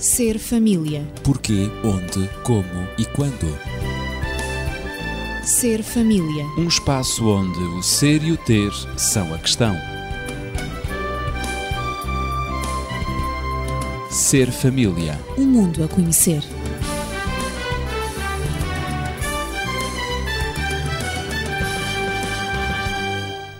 Ser 0.00 0.38
família. 0.38 1.06
Porquê, 1.22 1.68
onde, 1.84 2.26
como 2.42 2.88
e 2.96 3.04
quando. 3.04 3.54
Ser 5.44 5.82
família. 5.82 6.46
Um 6.56 6.66
espaço 6.66 7.28
onde 7.28 7.58
o 7.58 7.82
ser 7.82 8.22
e 8.22 8.32
o 8.32 8.36
ter 8.38 8.72
são 8.96 9.34
a 9.34 9.38
questão. 9.38 9.76
Ser 14.10 14.50
família. 14.50 15.20
Um 15.36 15.44
mundo 15.44 15.84
a 15.84 15.88
conhecer. 15.88 16.42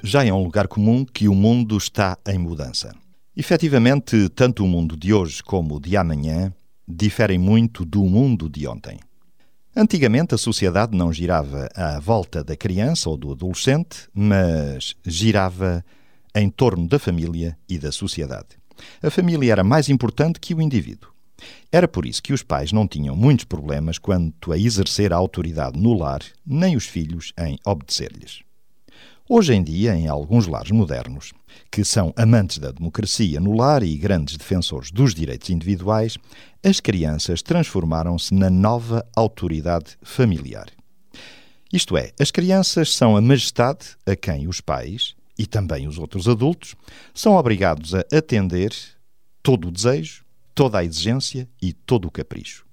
Já 0.02 0.24
é 0.24 0.32
um 0.32 0.42
lugar 0.42 0.68
comum 0.68 1.04
que 1.04 1.28
o 1.28 1.34
mundo 1.34 1.76
está 1.76 2.16
em 2.26 2.38
mudança. 2.38 2.94
Efetivamente, 3.40 4.28
tanto 4.28 4.62
o 4.62 4.68
mundo 4.68 4.94
de 4.94 5.14
hoje 5.14 5.42
como 5.42 5.76
o 5.76 5.80
de 5.80 5.96
amanhã 5.96 6.52
diferem 6.86 7.38
muito 7.38 7.86
do 7.86 8.04
mundo 8.04 8.50
de 8.50 8.68
ontem. 8.68 8.98
Antigamente, 9.74 10.34
a 10.34 10.38
sociedade 10.38 10.94
não 10.94 11.10
girava 11.10 11.66
à 11.74 11.98
volta 11.98 12.44
da 12.44 12.54
criança 12.54 13.08
ou 13.08 13.16
do 13.16 13.32
adolescente, 13.32 14.10
mas 14.12 14.94
girava 15.06 15.82
em 16.34 16.50
torno 16.50 16.86
da 16.86 16.98
família 16.98 17.56
e 17.66 17.78
da 17.78 17.90
sociedade. 17.90 18.48
A 19.02 19.08
família 19.08 19.52
era 19.52 19.64
mais 19.64 19.88
importante 19.88 20.38
que 20.38 20.52
o 20.52 20.60
indivíduo. 20.60 21.08
Era 21.72 21.88
por 21.88 22.04
isso 22.04 22.22
que 22.22 22.34
os 22.34 22.42
pais 22.42 22.72
não 22.72 22.86
tinham 22.86 23.16
muitos 23.16 23.46
problemas 23.46 23.96
quanto 23.96 24.52
a 24.52 24.58
exercer 24.58 25.14
a 25.14 25.16
autoridade 25.16 25.80
no 25.80 25.94
lar, 25.94 26.20
nem 26.44 26.76
os 26.76 26.84
filhos 26.84 27.32
em 27.38 27.58
obedecer-lhes. 27.64 28.42
Hoje 29.32 29.54
em 29.54 29.62
dia, 29.62 29.94
em 29.94 30.08
alguns 30.08 30.48
lares 30.48 30.72
modernos, 30.72 31.32
que 31.70 31.84
são 31.84 32.12
amantes 32.16 32.58
da 32.58 32.72
democracia 32.72 33.38
no 33.38 33.56
lar 33.56 33.80
e 33.80 33.96
grandes 33.96 34.36
defensores 34.36 34.90
dos 34.90 35.14
direitos 35.14 35.50
individuais, 35.50 36.18
as 36.64 36.80
crianças 36.80 37.40
transformaram-se 37.40 38.34
na 38.34 38.50
nova 38.50 39.06
autoridade 39.14 39.96
familiar. 40.02 40.66
Isto 41.72 41.96
é, 41.96 42.10
as 42.18 42.32
crianças 42.32 42.92
são 42.92 43.16
a 43.16 43.20
majestade 43.20 43.96
a 44.04 44.16
quem 44.16 44.48
os 44.48 44.60
pais 44.60 45.14
e 45.38 45.46
também 45.46 45.86
os 45.86 45.96
outros 45.96 46.26
adultos 46.26 46.74
são 47.14 47.36
obrigados 47.36 47.94
a 47.94 48.00
atender 48.12 48.74
todo 49.44 49.68
o 49.68 49.70
desejo, 49.70 50.24
toda 50.56 50.80
a 50.80 50.84
exigência 50.84 51.48
e 51.62 51.72
todo 51.72 52.08
o 52.08 52.10
capricho. 52.10 52.66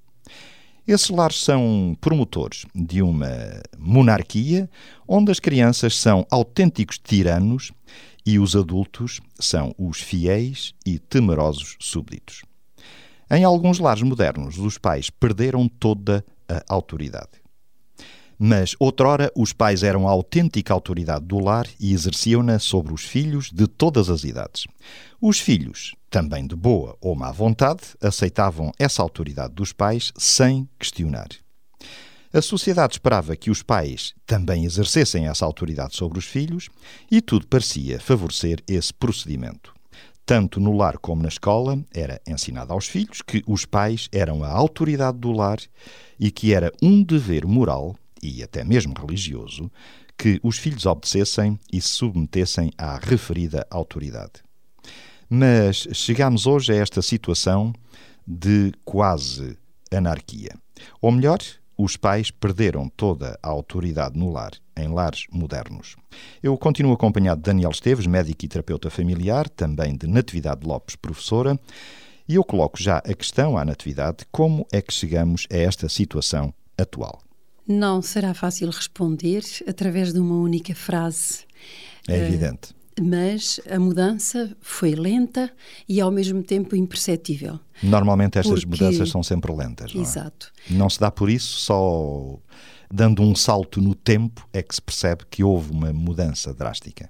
Esses 0.88 1.10
lares 1.10 1.44
são 1.44 1.98
promotores 2.00 2.66
de 2.74 3.02
uma 3.02 3.62
monarquia 3.78 4.70
onde 5.06 5.30
as 5.30 5.40
crianças 5.40 5.98
são 5.98 6.26
autênticos 6.32 6.98
tiranos 6.98 7.74
e 8.26 8.40
os 8.40 8.56
adultos 8.56 9.20
são 9.38 9.76
os 9.78 10.00
fiéis 10.00 10.74
e 10.86 10.98
temerosos 10.98 11.76
súbditos. 11.82 12.44
Em 13.30 13.44
alguns 13.44 13.80
lares 13.80 14.02
modernos, 14.02 14.58
os 14.58 14.78
pais 14.78 15.10
perderam 15.10 15.68
toda 15.68 16.24
a 16.48 16.64
autoridade. 16.74 17.47
Mas, 18.40 18.76
outrora, 18.80 19.32
os 19.36 19.52
pais 19.52 19.82
eram 19.82 20.08
a 20.08 20.12
autêntica 20.12 20.72
autoridade 20.72 21.26
do 21.26 21.40
lar 21.40 21.68
e 21.80 21.92
exerciam-na 21.92 22.60
sobre 22.60 22.94
os 22.94 23.02
filhos 23.02 23.50
de 23.52 23.66
todas 23.66 24.10
as 24.10 24.24
idades. 24.24 24.66
Os 25.20 25.40
filhos, 25.40 25.96
também 26.10 26.46
de 26.46 26.56
boa 26.56 26.96
ou 27.02 27.16
má 27.16 27.32
vontade, 27.32 27.82
aceitavam 28.00 28.72
essa 28.78 29.02
autoridade 29.02 29.56
dos 29.56 29.74
pais 29.74 30.14
sem 30.16 30.70
questionar. 30.78 31.30
A 32.32 32.42
sociedade 32.42 32.94
esperava 32.94 33.36
que 33.36 33.50
os 33.50 33.64
pais 33.64 34.14
também 34.28 34.66
exercessem 34.66 35.28
essa 35.28 35.44
autoridade 35.44 35.96
sobre 35.96 36.20
os 36.20 36.26
filhos 36.26 36.70
e 37.10 37.22
tudo 37.22 37.48
parecia 37.48 38.00
favorecer 38.00 38.62
esse 38.68 38.94
procedimento. 38.94 39.74
Tanto 40.24 40.60
no 40.60 40.76
lar 40.76 40.98
como 40.98 41.24
na 41.24 41.30
escola, 41.30 41.80
era 41.92 42.22
ensinado 42.28 42.74
aos 42.74 42.86
filhos 42.86 43.22
que 43.22 43.42
os 43.48 43.66
pais 43.66 44.10
eram 44.12 44.44
a 44.44 44.50
autoridade 44.50 45.18
do 45.18 45.32
lar 45.32 45.58
e 46.20 46.30
que 46.30 46.54
era 46.54 46.72
um 46.82 47.02
dever 47.02 47.48
moral 47.48 47.96
e 48.22 48.44
até 48.44 48.64
mesmo 48.64 48.94
religioso, 48.94 49.72
que 50.18 50.40
os 50.44 50.58
filhos 50.58 50.86
obedecessem 50.86 51.60
e 51.72 51.80
se 51.80 51.90
submetessem 51.90 52.72
à 52.78 52.98
referida 52.98 53.66
autoridade. 53.70 54.44
Mas 55.30 55.88
chegamos 55.94 56.48
hoje 56.48 56.74
a 56.74 56.76
esta 56.76 57.02
situação 57.02 57.74
de 58.26 58.72
quase 58.84 59.58
anarquia. 59.92 60.56
Ou 61.02 61.12
melhor, 61.12 61.40
os 61.78 61.96
pais 61.96 62.32
perderam 62.32 62.90
toda 62.90 63.38
a 63.44 63.50
autoridade 63.50 64.18
no 64.18 64.32
lar, 64.32 64.52
em 64.76 64.88
lares 64.88 65.26
modernos. 65.32 65.96
Eu 66.42 66.58
continuo 66.58 66.94
acompanhado 66.94 67.42
de 67.42 67.46
Daniel 67.46 67.72
Esteves, 67.72 68.08
médico 68.08 68.46
e 68.46 68.48
terapeuta 68.48 68.90
familiar, 68.90 69.48
também 69.48 69.96
de 69.96 70.08
Natividade 70.08 70.66
Lopes, 70.66 70.96
professora, 70.96 71.60
e 72.28 72.36
eu 72.36 72.44
coloco 72.44 72.82
já 72.82 72.98
a 72.98 73.14
questão 73.14 73.58
à 73.58 73.64
Natividade: 73.64 74.26
como 74.32 74.66
é 74.72 74.82
que 74.82 74.94
chegamos 74.94 75.46
a 75.52 75.58
esta 75.58 75.88
situação 75.88 76.54
atual? 76.78 77.27
Não 77.68 78.02
será 78.02 78.34
fácil 78.34 78.70
responder 78.70 79.44
através 79.68 80.14
de 80.14 80.20
uma 80.20 80.36
única 80.36 80.74
frase. 80.74 81.46
É 82.08 82.18
evidente. 82.18 82.72
Uh, 82.72 82.78
mas 83.04 83.60
a 83.70 83.78
mudança 83.78 84.56
foi 84.60 84.96
lenta 84.96 85.52
e 85.88 86.02
ao 86.02 86.10
mesmo 86.10 86.42
tempo 86.42 86.76
imperceptível. 86.76 87.60
Normalmente 87.84 88.40
estas 88.40 88.64
Porque... 88.64 88.84
mudanças 88.84 89.10
são 89.10 89.22
sempre 89.22 89.54
lentas, 89.54 89.94
não 89.94 90.02
é? 90.02 90.04
Exato. 90.04 90.52
Não 90.70 90.90
se 90.90 91.00
dá 91.00 91.12
por 91.12 91.30
isso, 91.30 91.60
só 91.60 92.40
dando 92.92 93.22
um 93.22 93.36
salto 93.36 93.82
no 93.82 93.94
tempo 93.94 94.48
é 94.54 94.64
que 94.64 94.74
se 94.74 94.82
percebe 94.82 95.26
que 95.30 95.44
houve 95.44 95.72
uma 95.72 95.94
mudança 95.94 96.54
drástica 96.54 97.10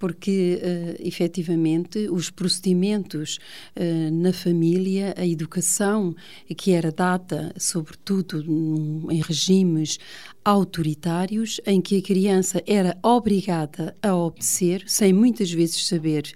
porque 0.00 0.58
uh, 0.60 1.06
efetivamente 1.06 2.08
os 2.10 2.30
procedimentos 2.30 3.38
uh, 3.76 4.10
na 4.10 4.32
família, 4.32 5.14
a 5.16 5.26
educação 5.26 6.16
que 6.56 6.72
era 6.72 6.90
dada, 6.90 7.52
sobretudo 7.58 8.42
num, 8.42 9.08
em 9.10 9.20
regimes 9.20 9.98
autoritários, 10.42 11.60
em 11.66 11.82
que 11.82 11.98
a 11.98 12.02
criança 12.02 12.62
era 12.66 12.96
obrigada 13.02 13.94
a 14.02 14.16
obedecer, 14.16 14.82
sem 14.86 15.12
muitas 15.12 15.52
vezes 15.52 15.86
saber 15.86 16.32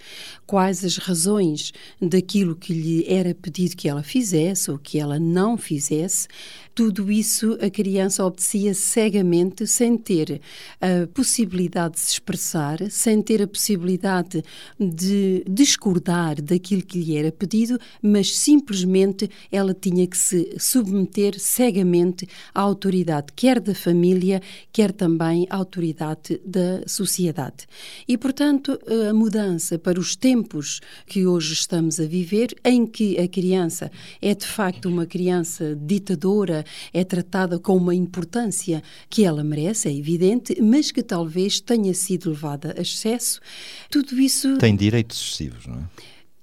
quais 0.47 0.85
as 0.85 0.99
razões 0.99 1.73
daquilo 2.01 2.55
que 2.55 2.75
lhe 2.75 3.07
era 3.09 3.35
pedido 3.35 3.77
que 3.77 3.89
ela 3.89 4.03
fizesse 4.03 4.71
ou 4.71 4.79
que 4.79 4.99
ela 4.99 5.19
não 5.19 5.57
fizesse, 5.57 6.29
tudo 6.75 7.11
isso 7.11 7.57
a 7.63 7.71
criança 7.71 8.25
obedecia 8.25 8.75
cegamente, 8.75 9.67
sem 9.67 9.97
ter 9.97 10.41
a 10.81 11.07
possibilidade 11.07 11.95
de 11.95 12.01
se 12.01 12.13
expressar, 12.13 12.91
sem 12.91 13.23
ter 13.23 13.41
a 13.41 13.47
possibilidade 13.55 14.43
de 14.79 15.45
discordar 15.49 16.43
daquilo 16.43 16.83
que 16.83 16.99
lhe 16.99 17.17
era 17.17 17.31
pedido, 17.31 17.79
mas 18.03 18.37
simplesmente 18.37 19.31
ela 19.51 19.73
tinha 19.73 20.07
que 20.07 20.19
se 20.19 20.57
submeter 20.59 21.39
cegamente 21.39 22.29
à 22.53 22.61
autoridade, 22.61 23.29
quer 23.37 23.61
da 23.61 23.75
família, 23.75 24.43
quer 24.73 24.91
também 24.91 25.47
à 25.49 25.57
autoridade 25.57 26.41
da 26.45 26.87
sociedade. 26.87 27.67
E, 28.09 28.19
portanto, 28.19 28.79
a 29.09 29.15
mudança 29.15 29.79
para 29.79 30.01
os 30.01 30.17
tempos 30.17 30.81
que 31.07 31.25
hoje 31.25 31.53
estamos 31.53 32.01
a 32.01 32.07
viver, 32.07 32.55
em 32.65 32.85
que 32.87 33.19
a 33.19 33.29
criança 33.29 33.91
é 34.21 34.35
de 34.35 34.47
facto 34.47 34.87
uma 34.87 35.07
criança 35.07 35.77
ditadora, 35.77 36.65
é 36.93 37.05
tratada 37.05 37.59
com 37.59 37.77
uma 37.77 37.95
importância 37.95 38.83
que 39.09 39.25
ela 39.25 39.45
merece, 39.45 39.89
é 39.89 39.95
evidente, 39.95 40.61
mas 40.61 40.91
que 40.91 41.03
talvez 41.03 41.61
tenha 41.61 41.95
sido 41.95 42.31
levada 42.31 42.75
a 42.77 42.81
excesso 42.81 43.41
tudo 43.91 44.21
isso. 44.21 44.59
Tem 44.59 44.75
direitos 44.75 45.19
excessivos, 45.21 45.67
não 45.67 45.77
é? 45.77 45.85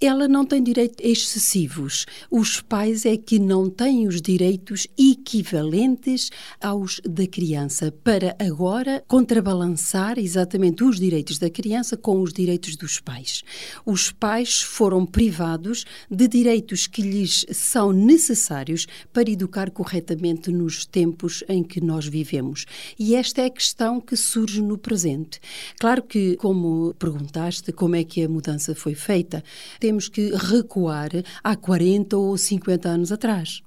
Ela 0.01 0.27
não 0.27 0.43
tem 0.43 0.63
direitos 0.63 0.97
excessivos. 1.05 2.07
Os 2.29 2.59
pais 2.59 3.05
é 3.05 3.15
que 3.15 3.37
não 3.37 3.69
têm 3.69 4.07
os 4.07 4.19
direitos 4.19 4.87
equivalentes 4.97 6.31
aos 6.59 6.99
da 7.05 7.27
criança, 7.27 7.93
para 8.03 8.35
agora 8.39 9.03
contrabalançar 9.07 10.17
exatamente 10.17 10.83
os 10.83 10.99
direitos 10.99 11.37
da 11.37 11.51
criança 11.51 11.95
com 11.95 12.19
os 12.21 12.33
direitos 12.33 12.75
dos 12.75 12.99
pais. 12.99 13.43
Os 13.85 14.11
pais 14.11 14.61
foram 14.61 15.05
privados 15.05 15.85
de 16.09 16.27
direitos 16.27 16.87
que 16.87 17.03
lhes 17.03 17.45
são 17.51 17.91
necessários 17.91 18.87
para 19.13 19.29
educar 19.29 19.69
corretamente 19.69 20.51
nos 20.51 20.83
tempos 20.83 21.43
em 21.47 21.63
que 21.63 21.79
nós 21.79 22.07
vivemos. 22.07 22.65
E 22.97 23.13
esta 23.15 23.41
é 23.41 23.45
a 23.45 23.49
questão 23.51 24.01
que 24.01 24.15
surge 24.15 24.61
no 24.61 24.79
presente. 24.79 25.39
Claro 25.79 26.01
que, 26.01 26.35
como 26.37 26.95
perguntaste, 26.95 27.71
como 27.71 27.95
é 27.95 28.03
que 28.03 28.23
a 28.23 28.29
mudança 28.29 28.73
foi 28.73 28.95
feita, 28.95 29.43
temos 29.91 30.07
que 30.07 30.31
recuar 30.33 31.09
há 31.43 31.53
40 31.53 32.15
ou 32.15 32.37
50 32.37 32.87
anos 32.87 33.11
atrás, 33.11 33.61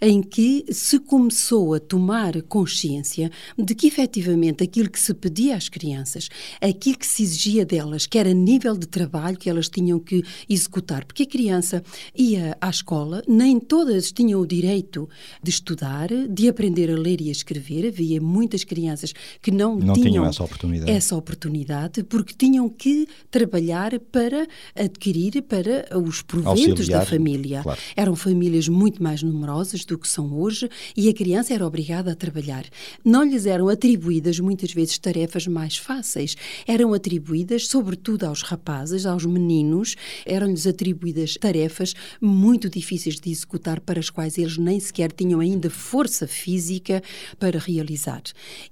em 0.00 0.22
que 0.22 0.64
se 0.70 0.98
começou 0.98 1.74
a 1.74 1.80
tomar 1.80 2.40
consciência 2.42 3.30
de 3.58 3.74
que 3.74 3.86
efetivamente 3.86 4.62
aquilo 4.64 4.90
que 4.90 5.00
se 5.00 5.12
pedia 5.14 5.56
às 5.56 5.68
crianças, 5.68 6.28
aquilo 6.60 6.98
que 6.98 7.06
se 7.06 7.22
exigia 7.22 7.64
delas, 7.64 8.06
que 8.06 8.18
era 8.18 8.32
nível 8.32 8.76
de 8.76 8.86
trabalho 8.86 9.36
que 9.36 9.48
elas 9.48 9.68
tinham 9.68 9.98
que 9.98 10.22
executar, 10.48 11.04
porque 11.04 11.24
a 11.24 11.26
criança 11.26 11.82
ia 12.16 12.56
à 12.60 12.70
escola, 12.70 13.22
nem 13.28 13.60
todas 13.60 14.10
tinham 14.12 14.40
o 14.40 14.46
direito 14.46 15.08
de 15.42 15.50
estudar, 15.50 16.08
de 16.28 16.48
aprender 16.48 16.90
a 16.90 16.98
ler 16.98 17.20
e 17.20 17.28
a 17.28 17.32
escrever, 17.32 17.86
havia 17.86 18.20
muitas 18.20 18.64
crianças 18.64 19.12
que 19.40 19.50
não, 19.50 19.76
não 19.76 19.94
tinham, 19.94 20.10
tinham 20.10 20.26
essa 20.26 20.44
oportunidade. 20.44 20.90
essa 20.90 21.16
oportunidade, 21.16 22.02
porque 22.04 22.34
tinham 22.34 22.68
que 22.68 23.06
trabalhar 23.30 23.98
para 24.12 24.46
adquirir, 24.74 25.42
para 25.42 25.86
os 25.98 26.22
proventos 26.22 26.70
Auxiliar, 26.70 27.00
da 27.00 27.06
família. 27.06 27.62
claro. 27.62 27.80
Eram 27.96 28.16
famílias 28.16 28.68
muito 28.68 29.02
mais 29.02 29.22
numerosas 29.22 29.50
do 29.84 29.98
que 29.98 30.08
são 30.08 30.40
hoje 30.40 30.68
e 30.96 31.08
a 31.08 31.14
criança 31.14 31.52
era 31.52 31.66
obrigada 31.66 32.12
a 32.12 32.14
trabalhar. 32.16 32.64
Não 33.04 33.22
lhes 33.22 33.46
eram 33.46 33.68
atribuídas 33.68 34.40
muitas 34.40 34.72
vezes 34.72 34.98
tarefas 34.98 35.46
mais 35.46 35.76
fáceis. 35.76 36.34
Eram 36.66 36.94
atribuídas, 36.94 37.66
sobretudo 37.68 38.24
aos 38.24 38.42
rapazes, 38.42 39.06
aos 39.06 39.24
meninos, 39.26 39.96
eram-lhes 40.24 40.66
atribuídas 40.66 41.34
tarefas 41.34 41.94
muito 42.20 42.68
difíceis 42.68 43.20
de 43.20 43.30
executar 43.30 43.80
para 43.80 44.00
as 44.00 44.10
quais 44.10 44.38
eles 44.38 44.56
nem 44.56 44.80
sequer 44.80 45.12
tinham 45.12 45.40
ainda 45.40 45.68
força 45.68 46.26
física 46.26 47.02
para 47.38 47.58
realizar. 47.58 48.22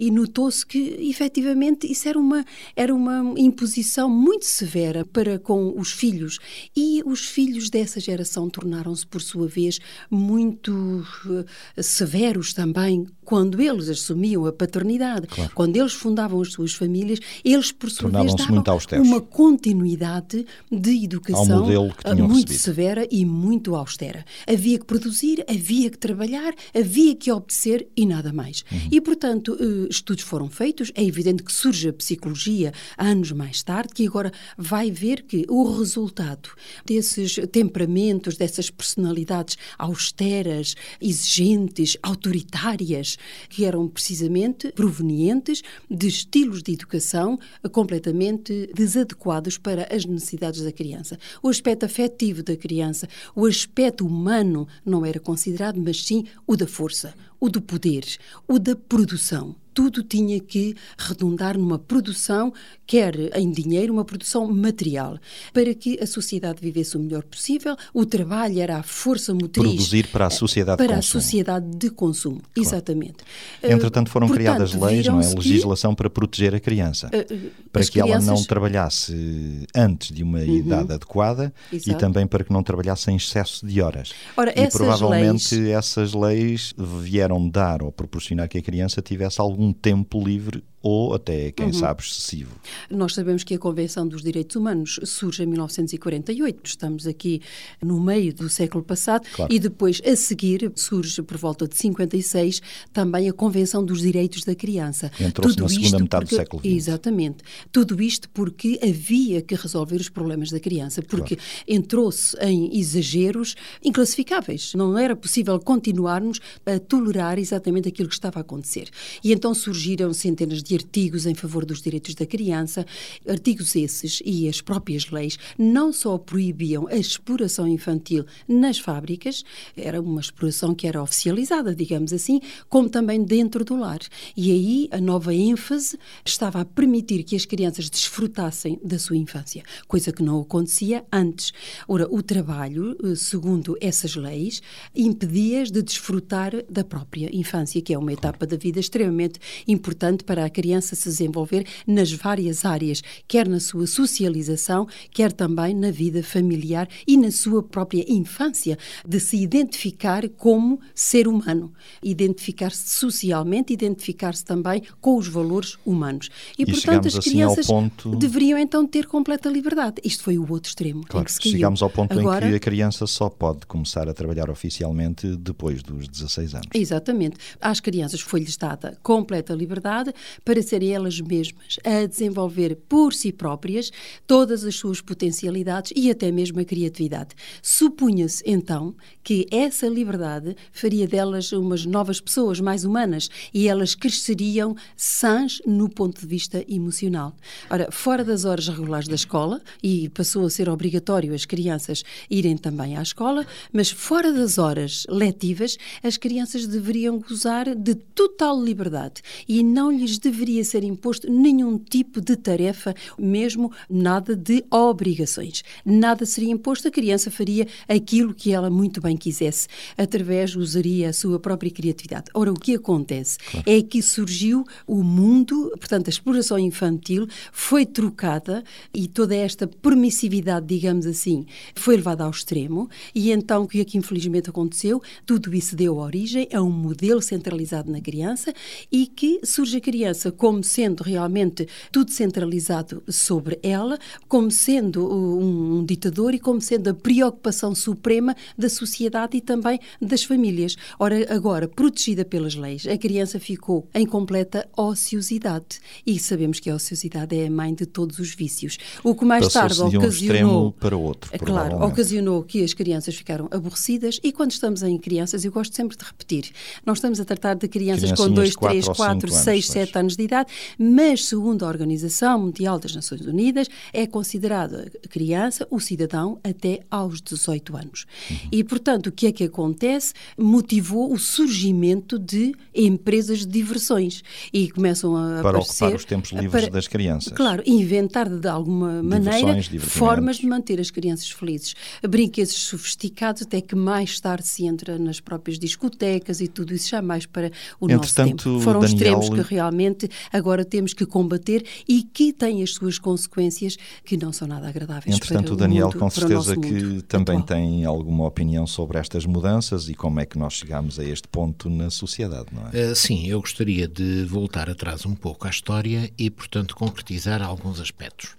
E 0.01 0.11
notou-se 0.11 0.65
que, 0.65 0.97
efetivamente, 1.01 1.91
isso 1.91 2.09
era 2.09 2.19
uma, 2.19 2.45
era 2.75 2.95
uma 2.95 3.35
imposição 3.37 4.09
muito 4.09 4.47
severa 4.47 5.05
para 5.05 5.39
com 5.39 5.79
os 5.79 5.93
filhos. 5.93 6.39
E 6.77 7.03
os 7.05 7.27
filhos 7.27 7.71
dessa 7.71 8.01
geração 8.01 8.49
tornaram-se, 8.49 9.07
por 9.07 9.21
sua 9.21 9.47
vez, 9.47 9.79
muito 10.11 10.68
eh, 10.71 11.83
severos 11.83 12.53
também 12.53 13.07
quando 13.29 13.61
eles 13.61 13.91
assumiam 13.91 14.47
a 14.47 14.53
paternidade, 14.55 15.27
Claro. 15.27 15.51
quando 15.55 15.77
eles 15.77 15.93
fundavam 15.93 16.41
as 16.41 16.51
suas 16.51 16.73
famílias, 16.73 17.19
eles, 17.45 17.71
por 17.71 17.91
sua 17.91 18.09
vez, 18.09 18.35
davam 18.35 18.65
uma 19.03 19.21
continuidade 19.21 20.47
de 20.73 21.05
educação 21.05 21.67
muito 21.67 22.07
recebido. 22.07 22.53
severa 22.55 23.07
e 23.11 23.27
muito 23.27 23.77
austera. 23.77 24.25
Havia 24.47 24.79
que 24.79 24.87
produzir, 24.87 25.45
havia 25.47 25.91
que 25.91 25.99
trabalhar, 25.99 26.55
havia 26.75 27.15
que 27.15 27.31
obedecer 27.31 27.87
e 27.95 28.07
nada 28.07 28.33
mais. 28.33 28.65
Uhum. 28.73 28.89
E, 28.93 28.99
portanto, 28.99 29.59
eh, 29.61 29.89
estudos 29.91 30.25
foram 30.25 30.49
feitos. 30.49 30.91
É 30.95 31.05
evidente 31.05 31.43
que 31.43 31.53
surge 31.53 31.91
a 31.91 31.93
psicologia 31.93 32.73
anos 32.97 33.31
mais 33.33 33.63
tarde, 33.63 33.93
que 33.93 34.07
agora 34.07 34.33
vai 34.57 34.91
ver 34.91 35.21
que 35.25 35.45
o 35.51 35.71
resultado 35.79 36.49
desses 36.83 37.39
temperamentos, 37.53 38.39
dessas 38.39 38.71
personalidades 38.71 39.59
austeras, 39.79 40.75
exigentes, 40.99 41.99
autoritárias, 42.03 43.18
que 43.49 43.65
eram 43.65 43.89
precisamente 43.89 44.73
provenientes 44.73 45.63
de 45.91 46.07
estilos 46.07 46.63
de 46.63 46.73
educação 46.73 47.39
completamente 47.73 48.71
desadequados 48.75 49.59
para 49.59 49.89
as 49.95 50.05
necessidades 50.05 50.63
da 50.63 50.73
criança. 50.73 51.19
O 51.43 51.49
aspecto 51.49 51.85
afetivo 51.85 52.43
da 52.43 52.57
criança, 52.57 53.09
o 53.35 53.47
aspecto 53.47 54.07
humano 54.07 54.67
não 54.85 55.05
era 55.05 55.21
considerado, 55.21 55.81
mas 55.81 56.05
sim 56.05 56.25
o 56.47 56.57
da 56.57 56.67
força, 56.67 57.15
o 57.41 57.49
do 57.49 57.61
poder, 57.61 58.05
o 58.47 58.59
da 58.59 58.75
produção. 58.75 59.55
Tudo 59.75 60.03
tinha 60.03 60.41
que 60.41 60.75
redundar 60.99 61.57
numa 61.57 61.79
produção, 61.79 62.53
quer 62.85 63.15
em 63.39 63.49
dinheiro, 63.49 63.93
uma 63.93 64.05
produção 64.05 64.45
material, 64.53 65.19
para 65.53 65.73
que 65.73 66.01
a 66.03 66.07
sociedade 66.07 66.59
vivesse 66.61 66.97
o 66.97 67.01
melhor 67.01 67.23
possível. 67.23 67.77
O 67.95 68.05
trabalho 68.05 68.59
era 68.61 68.79
a 68.79 68.83
força 68.83 69.33
motriz 69.33 69.65
Produzir 69.65 70.09
para 70.09 70.27
a 70.27 70.31
sociedade 70.31 70.79
de 70.83 70.85
para 70.85 70.95
a 70.95 70.97
consumo. 70.97 71.23
sociedade 71.23 71.77
de 71.77 71.91
consumo. 71.91 72.41
Exatamente. 72.57 73.19
Entretanto, 73.63 74.11
foram 74.11 74.27
Eh, 74.27 74.31
Portanto, 74.31 74.37
criadas 74.49 74.75
leis, 74.75 75.07
não 75.07 75.21
é? 75.21 75.35
Legislação 75.35 75.95
para 75.95 76.11
proteger 76.11 76.57
a 76.57 76.61
criança. 76.61 77.09
eh, 77.13 77.25
para 77.73 77.85
que 77.85 78.01
ela 78.01 78.09
não 78.09 78.17
crianças- 78.19 78.41
Uhum. 78.41 78.47
trabalhasse 78.47 79.67
antes 79.77 80.11
de 80.13 80.25
uma 80.25 80.43
idade 80.43 80.93
adequada 80.93 81.55
e 81.73 81.77
Exato. 81.77 81.99
também 82.01 82.27
para 82.27 82.43
que 82.43 82.53
não 82.53 82.65
trabalhasse 82.65 83.13
em 83.13 83.17
excesso 83.17 83.65
de 83.65 83.81
horas. 83.81 84.11
Ora, 84.37 84.51
e 84.57 84.61
essas 84.61 84.75
provavelmente 84.75 85.55
leis- 85.55 85.71
essas 85.71 86.15
leis 86.15 86.75
vieram 86.77 87.28
dar 87.51 87.83
ou 87.83 87.93
proporcionar 87.93 88.49
que 88.49 88.59
a 88.59 88.63
criança 88.63 89.03
tivesse 89.03 89.41
algum 89.41 89.73
tempo 89.73 90.23
livre 90.23 90.65
ou 90.89 91.15
até, 91.15 91.53
quem 91.53 91.67
Uhum. 91.67 91.73
sabe, 91.73 92.03
excessivo. 92.03 92.51
Nós 92.91 93.15
sabemos 93.15 93.45
que 93.45 93.55
a 93.55 93.59
Convenção 93.59 94.07
dos 94.09 94.23
Direitos 94.23 94.57
Humanos 94.57 94.99
surge 95.05 95.43
em 95.43 95.47
1948, 95.47 96.61
estamos 96.65 97.07
aqui 97.07 97.41
no 97.83 98.01
meio 98.01 98.33
do 98.35 98.49
século 98.49 98.83
passado, 98.83 99.27
Claro. 99.35 99.53
e 99.53 99.59
depois, 99.59 100.01
a 100.05 100.17
seguir, 100.17 100.73
surge 100.75 101.23
por 101.23 101.37
volta 101.37 101.67
de 101.69 101.77
56 101.77 102.61
também 102.93 103.29
a 103.29 103.33
Convenção 103.33 103.85
dos 103.85 104.01
Direitos 104.01 104.45
da 104.45 104.55
Criança. 104.55 105.11
Entrou-se 105.21 105.59
na 105.61 105.69
segunda 105.69 105.99
metade 105.99 106.25
do 106.25 106.29
porque- 106.29 106.37
século 106.37 106.63
XX. 106.63 106.73
Exatamente. 106.77 107.37
Tudo 107.71 108.03
isto 108.03 108.29
porque 108.31 108.79
havia 108.83 109.43
que 109.43 109.55
resolver 109.55 109.97
os 109.97 110.09
problemas 110.09 110.51
da 110.51 110.59
criança, 110.61 111.03
porque 111.03 111.37
entrou-se 111.67 112.37
em 112.41 112.79
exageros 112.79 113.55
inclassificáveis. 113.99 114.73
Não 114.75 114.97
era 114.97 115.17
possível 115.17 115.59
continuarmos 115.59 116.41
a 116.65 116.79
tolerar 116.79 117.39
exatamente 117.39 117.89
aquilo 117.89 118.09
que 118.09 118.15
estava 118.15 118.39
a 118.39 118.43
acontecer. 118.43 118.89
E 119.25 119.33
então 119.33 119.53
surgiram 119.55 120.13
centenas 120.13 120.63
de 120.63 120.75
artigos 120.79 121.27
em 121.27 121.35
favor 121.35 121.65
dos 121.65 121.83
direitos 121.83 122.15
da 122.15 122.25
criança, 122.25 122.87
artigos 123.29 123.75
esses 123.75 124.23
e 124.25 124.49
as 124.49 124.61
próprias 124.61 125.11
leis 125.11 125.39
não 125.59 125.93
só 125.93 126.17
proibiam 126.17 126.87
a 126.89 126.97
exploração 126.97 127.67
infantil 127.67 128.25
nas 128.47 128.79
fábricas, 128.79 129.45
era 129.77 130.01
uma 130.01 130.21
exploração 130.21 130.75
que 130.75 130.87
era 130.87 131.03
oficializada, 131.03 131.75
digamos 131.75 132.13
assim, 132.13 132.41
como 132.69 132.89
também 132.89 133.23
dentro 133.23 133.65
do 133.65 133.77
lar. 133.77 134.01
E 134.37 134.51
aí 134.51 134.89
a 134.93 135.01
nova 135.01 135.35
ênfase 135.35 135.99
estava 136.25 136.61
a 136.61 136.65
permitir 136.65 137.25
que 137.25 137.35
as 137.35 137.45
crianças 137.45 137.91
desfrutassem 137.91 138.79
da 138.85 138.99
sua 138.99 139.17
infância, 139.17 139.63
coisa 139.87 140.13
que 140.13 140.23
não 140.23 140.41
acontecia 140.41 141.05
antes. 141.13 141.53
Ora, 141.89 142.07
o 142.11 142.23
trabalho, 142.23 142.97
eh, 143.03 143.15
segundo 143.17 143.77
essas 143.81 144.15
leis, 144.15 144.63
impedia-as 144.95 145.71
de 145.71 145.83
desfrutar 145.83 146.53
da 146.71 146.85
própria 146.85 147.35
infância, 147.35 147.83
que 147.83 147.93
é 147.93 147.99
uma 147.99 148.13
etapa 148.13 148.47
da 148.47 148.57
vida 148.57 148.79
extremamente 148.79 149.41
importante 149.67 150.23
para 150.25 150.45
a 150.45 150.51
criança 150.59 150.97
se 150.97 151.09
desenvolver 151.09 151.65
nas 151.87 152.11
várias 152.13 152.65
áreas, 152.65 153.01
quer 153.29 153.47
na 153.49 153.61
sua 153.61 153.87
socialização, 153.87 154.89
quer 155.13 155.31
também 155.33 155.73
na 155.73 155.93
vida 155.93 156.21
familiar 156.21 156.89
e 157.07 157.17
na 157.17 157.31
sua 157.31 157.63
própria 157.63 158.05
infância, 158.13 158.77
de 159.07 159.21
se 159.21 159.37
identificar 159.37 160.29
como 160.31 160.81
ser 160.95 161.29
humano, 161.29 161.73
identificar-se 162.03 162.91
socialmente, 162.97 163.73
identificar-se 163.73 164.45
também 164.45 164.83
com 165.01 165.17
os 165.17 165.29
valores 165.29 165.77
humanos. 165.87 166.29
E, 166.59 166.63
E 166.63 166.67
portanto, 166.67 167.07
as 167.07 167.15
assim 167.17 167.31
crianças 167.31 167.67
ponto- 167.67 168.17
deveriam 168.17 168.59
então 168.59 168.85
ter 168.87 169.07
completa 169.07 169.49
liberdade. 169.49 170.01
Isto 170.05 170.25
foi 170.25 170.37
o 170.39 170.51
outro 170.51 170.71
extremo 170.71 171.01
em 171.01 171.05
Claro, 171.05 171.27
chegamos 171.41 171.83
ao 171.83 171.91
ponto 171.91 172.19
Agora, 172.19 172.47
em 172.47 172.51
que 172.51 172.57
a 172.57 172.61
criança 172.61 173.07
só 173.07 173.29
pode 173.31 173.65
começar 173.67 174.09
a 174.09 174.15
trabalhar 174.15 174.51
oficialmente 174.51 175.37
depois 175.37 175.83
dos 175.85 176.09
16 176.09 176.55
anos. 176.55 176.67
Exatamente. 176.75 177.37
Às 177.61 177.79
crianças 177.79 178.21
foi-lhes 178.21 178.57
dada 178.57 178.99
completa 179.03 179.55
liberdade 179.55 180.13
para 180.49 180.63
serem 180.63 180.95
elas 180.95 181.21
mesmas 181.21 181.77
a 181.85 182.07
desenvolver 182.07 182.75
por 182.89 183.13
si 183.13 183.31
próprias 183.31 183.91
todas 184.27 184.65
as 184.65 184.77
suas 184.77 184.99
potencialidades 184.99 185.93
e 185.95 186.11
até 186.11 186.33
mesmo 186.33 186.59
a 186.59 186.65
criatividade. 186.65 187.35
Supunha-se 187.61 188.43
então 188.47 188.95
que 189.23 189.47
essa 189.51 189.87
liberdade 189.87 190.57
faria 190.73 191.07
delas 191.07 191.53
umas 191.53 191.85
novas 191.85 192.19
pessoas 192.19 192.61
mais 192.61 192.83
humanas 192.83 193.29
e 193.53 193.69
elas 193.69 193.95
cresceriam 193.95 194.75
sãs 194.97 195.61
no 195.67 195.87
ponto 195.87 196.19
de 196.19 196.27
vista 196.27 196.65
emocional. 196.67 197.37
Ora, 197.69 197.91
fora 197.93 198.25
das 198.25 198.47
horas 198.47 198.69
regulares 198.69 199.07
da 199.07 199.17
escola, 199.17 199.61
e 199.83 200.09
passou 200.09 200.47
a 200.47 200.51
ser 200.51 200.71
obrigatório 200.71 201.35
as 201.35 201.45
crianças 201.45 202.03
irem 202.31 202.57
também 202.57 202.97
à 202.97 203.03
escola, 203.03 203.47
mas 203.71 203.91
fora 203.91 204.33
das 204.33 204.57
horas 204.57 205.05
letivas, 205.11 205.77
as 206.03 206.17
crianças 206.17 206.67
deveriam 206.67 207.19
gozar 207.19 207.75
de 207.75 207.95
total 207.95 208.65
liberdade 208.65 209.21
e 209.47 209.63
não 209.63 209.93
lhes 209.93 210.17
deveria 210.39 210.65
ser 210.65 210.85
imposto 210.85 211.31
nenhum 211.31 211.77
tipo 211.77 212.21
de 212.21 212.37
tarefa, 212.37 212.95
mesmo 213.19 213.73
nada 213.91 214.37
de 214.37 214.65
obrigações. 214.71 215.65
Nada 215.85 216.25
seria 216.25 216.53
imposto, 216.53 216.87
a 216.87 216.91
criança 216.91 217.29
faria 217.29 217.67
aquilo 217.89 218.33
que 218.33 218.53
ela 218.53 218.71
muito 218.71 219.01
bem 219.01 219.17
quisesse, 219.17 219.67
através, 219.97 220.55
usaria 220.55 221.09
a 221.09 221.13
sua 221.13 221.41
própria 221.41 221.71
criatividade. 221.71 222.31
Ora, 222.33 222.53
o 222.53 222.55
que 222.55 222.77
acontece 222.77 223.39
é 223.67 223.83
que 223.83 224.01
surgiu 224.01 224.65
o 224.87 225.03
mundo, 225.03 225.73
portanto, 225.79 226.07
a 226.07 226.11
exploração 226.11 226.59
infantil 226.59 227.27
foi 227.53 227.85
trocada 227.85 228.63
e 228.95 229.09
toda 229.09 229.35
esta 229.35 229.67
permissividade, 229.67 230.67
digamos 230.67 231.05
assim, 231.05 231.47
foi 231.75 231.97
levada 231.97 232.23
ao 232.23 232.31
extremo 232.31 232.89
e 233.15 233.33
então 233.33 233.65
o 233.65 233.69
que 233.69 233.81
é 233.81 233.85
que 233.85 233.99
infelizmente 233.99 234.51
aconteceu? 234.51 235.03
Tudo 235.27 235.53
isso 235.55 235.75
deu 235.75 235.97
origem 235.97 236.49
a 236.53 236.63
um 236.63 236.71
modelo 236.71 237.21
centralizado 237.21 237.91
na 237.91 238.01
criança 238.01 238.53
e 238.93 239.07
que 239.07 239.41
surge 239.45 239.79
a 239.79 239.81
criança 239.81 240.28
como 240.33 240.63
sendo 240.63 241.03
realmente 241.03 241.67
tudo 241.91 242.11
centralizado 242.11 243.03
sobre 243.09 243.59
ela, 243.63 243.99
como 244.29 244.51
sendo 244.51 245.07
um, 245.13 245.79
um 245.79 245.85
ditador 245.85 246.35
e 246.35 246.39
como 246.39 246.61
sendo 246.61 246.91
a 246.91 246.95
preocupação 246.95 247.75
suprema 247.75 248.35
da 248.57 248.69
sociedade 248.69 249.37
e 249.37 249.41
também 249.41 249.79
das 250.01 250.25
famílias. 250.25 250.77
Ora, 250.99 251.33
agora, 251.35 251.69
protegida 251.69 252.25
pelas 252.25 252.55
leis, 252.55 252.87
a 252.87 252.97
criança 252.97 253.41
ficou 253.41 253.89
em 253.95 254.07
completa 254.07 254.69
ociosidade 254.77 255.81
e 256.07 256.19
sabemos 256.19 256.61
que 256.61 256.71
a 256.71 256.75
ociosidade 256.75 257.37
é 257.37 257.47
a 257.47 257.51
mãe 257.51 257.75
de 257.75 257.87
todos 257.87 258.19
os 258.19 258.35
vícios. 258.35 258.79
O 259.03 259.15
que 259.15 259.25
mais 259.25 259.49
tarde 259.53 259.81
um 259.83 259.87
ocasionou 259.87 260.09
extremo 260.09 260.73
para 260.79 260.97
o 260.97 261.03
outro, 261.03 261.31
é 261.33 261.39
claro, 261.39 261.83
ocasionou 261.85 262.43
que 262.43 262.63
as 262.63 262.75
crianças 262.75 263.15
ficaram 263.15 263.49
aborrecidas 263.51 264.21
e 264.23 264.33
quando 264.33 264.53
estamos 264.53 264.83
em 264.83 264.99
crianças, 264.99 265.45
eu 265.45 265.53
gosto 265.53 265.75
sempre 265.75 265.97
de 265.97 266.05
repetir, 266.05 266.51
nós 266.85 266.99
estamos 266.99 267.21
a 267.21 267.25
tratar 267.25 267.55
de 267.55 267.69
crianças 267.69 268.11
com 268.13 268.29
Criancinhas 268.29 268.35
2, 268.35 268.51
de 268.51 268.57
quatro 268.57 268.79
3, 268.79 268.89
ou 268.89 268.95
4, 268.95 269.29
cinco 269.29 269.45
6, 269.45 269.49
anos, 269.49 269.67
7 269.67 269.99
anos 269.99 270.17
de 270.19 270.25
idade, 270.25 270.53
mas 270.79 271.25
segundo 271.25 271.65
a 271.65 271.69
Organização 271.69 272.41
Mundial 272.41 272.79
das 272.79 272.95
Nações 272.95 273.23
Unidas, 273.23 273.69
é 273.93 274.07
considerada 274.07 274.91
criança 275.09 275.67
o 275.71 275.81
cidadão 275.81 276.39
até 276.43 276.81
aos 276.91 277.23
18 277.23 277.77
anos. 277.77 278.07
Uhum. 278.31 278.37
E, 278.53 278.65
portanto, 278.65 279.07
o 279.07 279.13
que 279.13 279.27
é 279.27 279.33
que 279.33 279.45
acontece? 279.45 280.13
Motivou 280.37 281.13
o 281.13 281.19
surgimento 281.19 282.19
de 282.19 282.55
empresas 282.75 283.41
de 283.41 283.47
diversões 283.47 284.23
e 284.53 284.71
começam 284.71 285.17
a 285.17 285.41
para 285.41 285.51
aparecer, 285.51 285.85
ocupar 285.85 285.97
os 285.97 286.05
tempos 286.05 286.33
livres 286.33 286.65
para, 286.65 286.71
das 286.71 286.89
crianças. 286.89 287.33
Claro, 287.33 287.63
inventar 287.65 288.29
de 288.29 288.49
alguma 288.49 289.03
maneira 289.03 289.57
formas 289.81 290.37
de 290.37 290.47
manter 290.47 290.81
as 290.81 290.91
crianças 290.91 291.31
felizes. 291.31 291.75
Brinquedos 292.03 292.55
sofisticados 292.55 293.43
até 293.43 293.61
que 293.61 293.77
mais 293.77 294.19
tarde 294.21 294.47
se 294.47 294.67
entra 294.67 294.99
nas 294.99 295.21
próprias 295.21 295.59
discotecas 295.59 296.41
e 296.41 296.49
tudo 296.49 296.75
isso 296.75 296.89
já 296.89 297.01
mais 297.01 297.27
para 297.27 297.51
o 297.81 297.87
Entretanto, 297.87 297.97
nosso 297.97 298.15
tempo. 298.45 298.61
Foram 298.61 298.81
Daniel... 298.81 298.97
extremos 298.97 299.29
que 299.29 299.55
realmente 299.55 300.08
agora 300.33 300.65
temos 300.65 300.93
que 300.93 301.07
combater 301.07 301.65
e 301.89 302.03
que 302.03 302.33
têm 302.33 302.63
as 302.63 302.75
suas 302.75 302.99
consequências 302.99 303.77
que 304.05 304.17
não 304.17 304.33
são 304.33 304.49
nada 304.49 304.69
agradáveis 304.69 305.17
Entretanto, 305.17 305.47
para 305.47 305.55
o 305.55 305.57
Daniel, 305.57 305.87
mundo, 305.87 305.99
com 305.99 306.11
certeza 306.11 306.57
que 306.57 307.03
também 307.03 307.39
atual. 307.39 307.59
tem 307.59 307.85
alguma 307.85 308.27
opinião 308.27 308.67
sobre 308.67 308.99
estas 308.99 309.27
mudanças 309.27 309.89
e 309.89 309.95
como 309.95 310.21
é 310.21 310.27
que 310.27 310.39
nós 310.39 310.55
chegamos 310.55 310.99
a 310.99 311.05
este 311.05 311.29
ponto 311.29 311.69
na 311.71 311.91
sociedade, 311.91 312.49
não 312.53 312.69
é? 312.69 312.91
Uh, 312.91 312.97
sim, 312.97 313.27
eu 313.27 313.41
gostaria 313.41 313.87
de 313.87 314.25
voltar 314.25 314.69
atrás 314.69 315.07
um 315.07 315.15
pouco 315.15 315.47
à 315.47 315.51
história 315.51 316.11
e, 316.19 316.31
portanto, 316.31 316.75
concretizar 316.75 317.43
alguns 317.43 317.81
aspectos. 317.81 318.37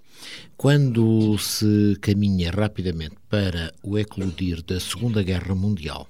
Quando 0.57 1.37
se 1.37 1.97
caminha 2.01 2.51
rapidamente 2.51 3.15
para 3.29 3.73
o 3.81 3.97
eclodir 3.97 4.61
da 4.61 4.79
Segunda 4.79 5.23
Guerra 5.23 5.55
Mundial, 5.55 6.07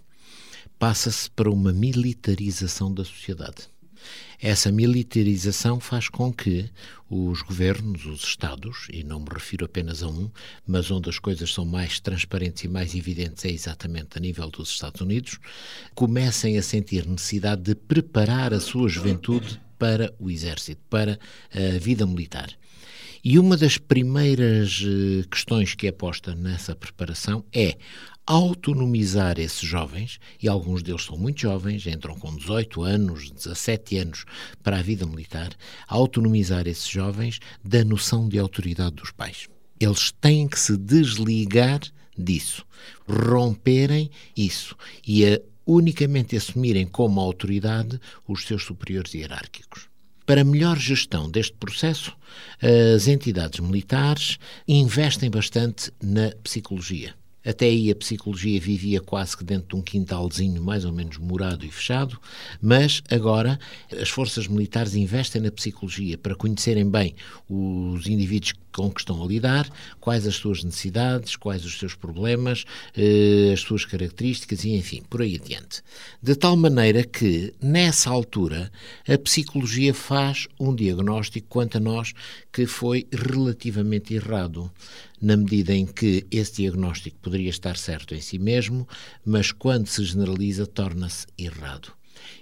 passa-se 0.80 1.30
para 1.30 1.52
uma 1.52 1.72
militarização 1.72 2.92
da 2.92 3.04
sociedade. 3.04 3.70
Essa 4.42 4.72
militarização 4.72 5.82
faz 5.82 6.08
com 6.08 6.32
que 6.32 6.70
os 7.10 7.42
governos, 7.42 8.06
os 8.06 8.24
Estados, 8.24 8.88
e 8.92 9.04
não 9.04 9.20
me 9.20 9.28
refiro 9.30 9.66
apenas 9.66 10.02
a 10.02 10.08
um, 10.08 10.32
mas 10.66 10.90
onde 10.90 11.10
as 11.10 11.20
coisas 11.20 11.54
são 11.54 11.66
mais 11.66 12.00
transparentes 12.00 12.64
e 12.64 12.68
mais 12.70 12.96
evidentes 12.96 13.44
é 13.44 13.50
exatamente 13.50 14.18
a 14.18 14.22
nível 14.22 14.50
dos 14.50 14.70
Estados 14.70 15.02
Unidos, 15.02 15.40
comecem 15.94 16.58
a 16.58 16.64
sentir 16.64 17.06
necessidade 17.06 17.64
de 17.64 17.76
preparar 17.76 18.54
a 18.54 18.62
sua 18.62 18.88
juventude 18.88 19.60
para 19.78 20.14
o 20.18 20.30
exército, 20.30 20.82
para 20.90 21.20
a 21.54 21.78
vida 21.80 22.06
militar. 22.06 22.50
E 23.22 23.38
uma 23.38 23.58
das 23.58 23.78
primeiras 23.78 24.82
eh, 24.82 25.26
questões 25.30 25.76
que 25.76 25.88
é 25.88 25.92
posta 25.92 26.34
nessa 26.34 26.74
preparação 26.74 27.44
é 27.52 27.78
autonomizar 28.30 29.40
esses 29.40 29.68
jovens, 29.68 30.20
e 30.40 30.48
alguns 30.48 30.84
deles 30.84 31.04
são 31.04 31.18
muito 31.18 31.42
jovens, 31.42 31.88
entram 31.88 32.16
com 32.16 32.36
18 32.36 32.84
anos, 32.84 33.32
17 33.32 33.98
anos 33.98 34.26
para 34.62 34.78
a 34.78 34.82
vida 34.84 35.04
militar, 35.04 35.50
autonomizar 35.88 36.68
esses 36.68 36.88
jovens 36.88 37.40
da 37.66 37.84
noção 37.84 38.30
de 38.30 38.38
autoridade 38.38 38.98
dos 38.98 39.10
pais. 39.10 39.48
Eles 39.80 40.12
têm 40.22 40.48
que 40.48 40.60
se 40.60 40.78
desligar 40.78 41.80
disso, 42.16 42.64
romperem 43.08 44.12
isso 44.38 44.76
e 45.08 45.26
a, 45.26 45.42
unicamente 45.66 46.36
assumirem 46.38 46.86
como 46.86 47.20
autoridade 47.20 48.00
os 48.28 48.46
seus 48.46 48.64
superiores 48.64 49.12
hierárquicos. 49.16 49.90
Para 50.24 50.44
melhor 50.44 50.78
gestão 50.78 51.32
deste 51.32 51.54
processo, 51.54 52.16
as 52.96 53.08
entidades 53.08 53.60
militares 53.60 54.38
investem 54.68 55.32
bastante 55.32 55.92
na 56.00 56.30
psicologia. 56.44 57.18
Até 57.50 57.66
aí 57.66 57.90
a 57.90 57.96
psicologia 57.96 58.60
vivia 58.60 59.02
quase 59.02 59.36
que 59.36 59.44
dentro 59.44 59.70
de 59.70 59.76
um 59.76 59.82
quintalzinho 59.82 60.62
mais 60.62 60.86
ou 60.86 60.92
menos 60.92 61.18
morado 61.18 61.66
e 61.66 61.72
fechado, 61.72 62.20
mas 62.62 63.02
agora 63.10 63.60
as 64.00 64.10
forças 64.10 64.48
militares 64.48 64.94
investem 64.94 65.42
na 65.42 65.50
psicologia 65.50 66.16
para 66.16 66.36
conhecerem 66.36 66.88
bem 66.88 67.16
os 67.50 68.06
indivíduos 68.06 68.54
com 68.72 68.92
que 68.92 69.02
estão 69.02 69.24
a 69.24 69.28
lidar, 69.28 69.68
quais 70.00 70.28
as 70.28 70.36
suas 70.36 70.64
necessidades, 70.64 71.36
quais 71.36 71.66
os 71.66 71.80
seus 71.80 71.96
problemas, 71.96 72.66
eh, 72.96 73.50
as 73.52 73.62
suas 73.62 73.84
características 73.84 74.64
e, 74.64 74.76
enfim, 74.76 75.02
por 75.10 75.24
aí 75.24 75.36
adiante. 75.36 75.82
De 76.22 76.36
tal 76.36 76.56
maneira 76.56 77.04
que, 77.04 77.52
nessa 77.60 78.12
altura, 78.12 78.72
a 79.08 79.18
psicologia 79.18 79.92
faz 79.92 80.48
um 80.60 80.74
diagnóstico 80.76 81.48
quanto 81.50 81.78
a 81.78 81.80
nós 81.80 82.14
que 82.54 82.68
foi 82.68 83.08
relativamente 83.12 84.14
errado, 84.14 84.72
na 85.22 85.36
medida 85.36 85.74
em 85.74 85.86
que 85.86 86.26
esse 86.32 86.62
diagnóstico 86.64 87.18
poderia 87.20 87.50
estar 87.50 87.78
certo 87.78 88.16
em 88.16 88.22
si 88.22 88.40
mesmo, 88.40 88.88
mas 89.26 89.52
quando 89.52 89.88
se 89.88 90.04
generaliza, 90.04 90.66
torna-se 90.66 91.28
errado. 91.38 91.92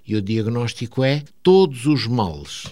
E 0.05 0.15
o 0.15 0.21
diagnóstico 0.21 1.03
é 1.03 1.23
todos 1.41 1.85
os 1.85 2.07
males 2.07 2.65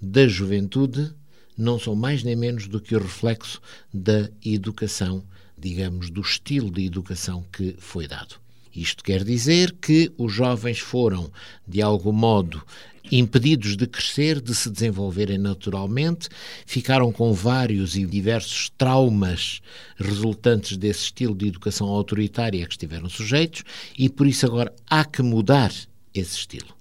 da 0.00 0.26
juventude 0.28 1.12
não 1.56 1.78
são 1.78 1.96
mais 1.96 2.22
nem 2.22 2.36
menos 2.36 2.68
do 2.68 2.80
que 2.80 2.94
o 2.94 3.00
reflexo 3.00 3.60
da 3.92 4.30
educação, 4.44 5.24
digamos, 5.58 6.08
do 6.08 6.20
estilo 6.20 6.70
de 6.70 6.86
educação 6.86 7.44
que 7.52 7.74
foi 7.78 8.06
dado. 8.06 8.36
Isto 8.80 9.02
quer 9.02 9.24
dizer 9.24 9.74
que 9.80 10.12
os 10.16 10.32
jovens 10.32 10.78
foram, 10.78 11.30
de 11.66 11.82
algum 11.82 12.12
modo, 12.12 12.62
impedidos 13.10 13.76
de 13.76 13.86
crescer, 13.86 14.40
de 14.40 14.54
se 14.54 14.70
desenvolverem 14.70 15.38
naturalmente, 15.38 16.28
ficaram 16.66 17.10
com 17.10 17.32
vários 17.32 17.96
e 17.96 18.04
diversos 18.04 18.70
traumas 18.76 19.60
resultantes 19.96 20.76
desse 20.76 21.04
estilo 21.04 21.34
de 21.34 21.48
educação 21.48 21.88
autoritária 21.88 22.64
que 22.66 22.72
estiveram 22.72 23.08
sujeitos 23.08 23.64
e 23.98 24.08
por 24.08 24.26
isso 24.26 24.46
agora 24.46 24.72
há 24.88 25.04
que 25.04 25.22
mudar 25.22 25.72
esse 26.14 26.36
estilo. 26.36 26.77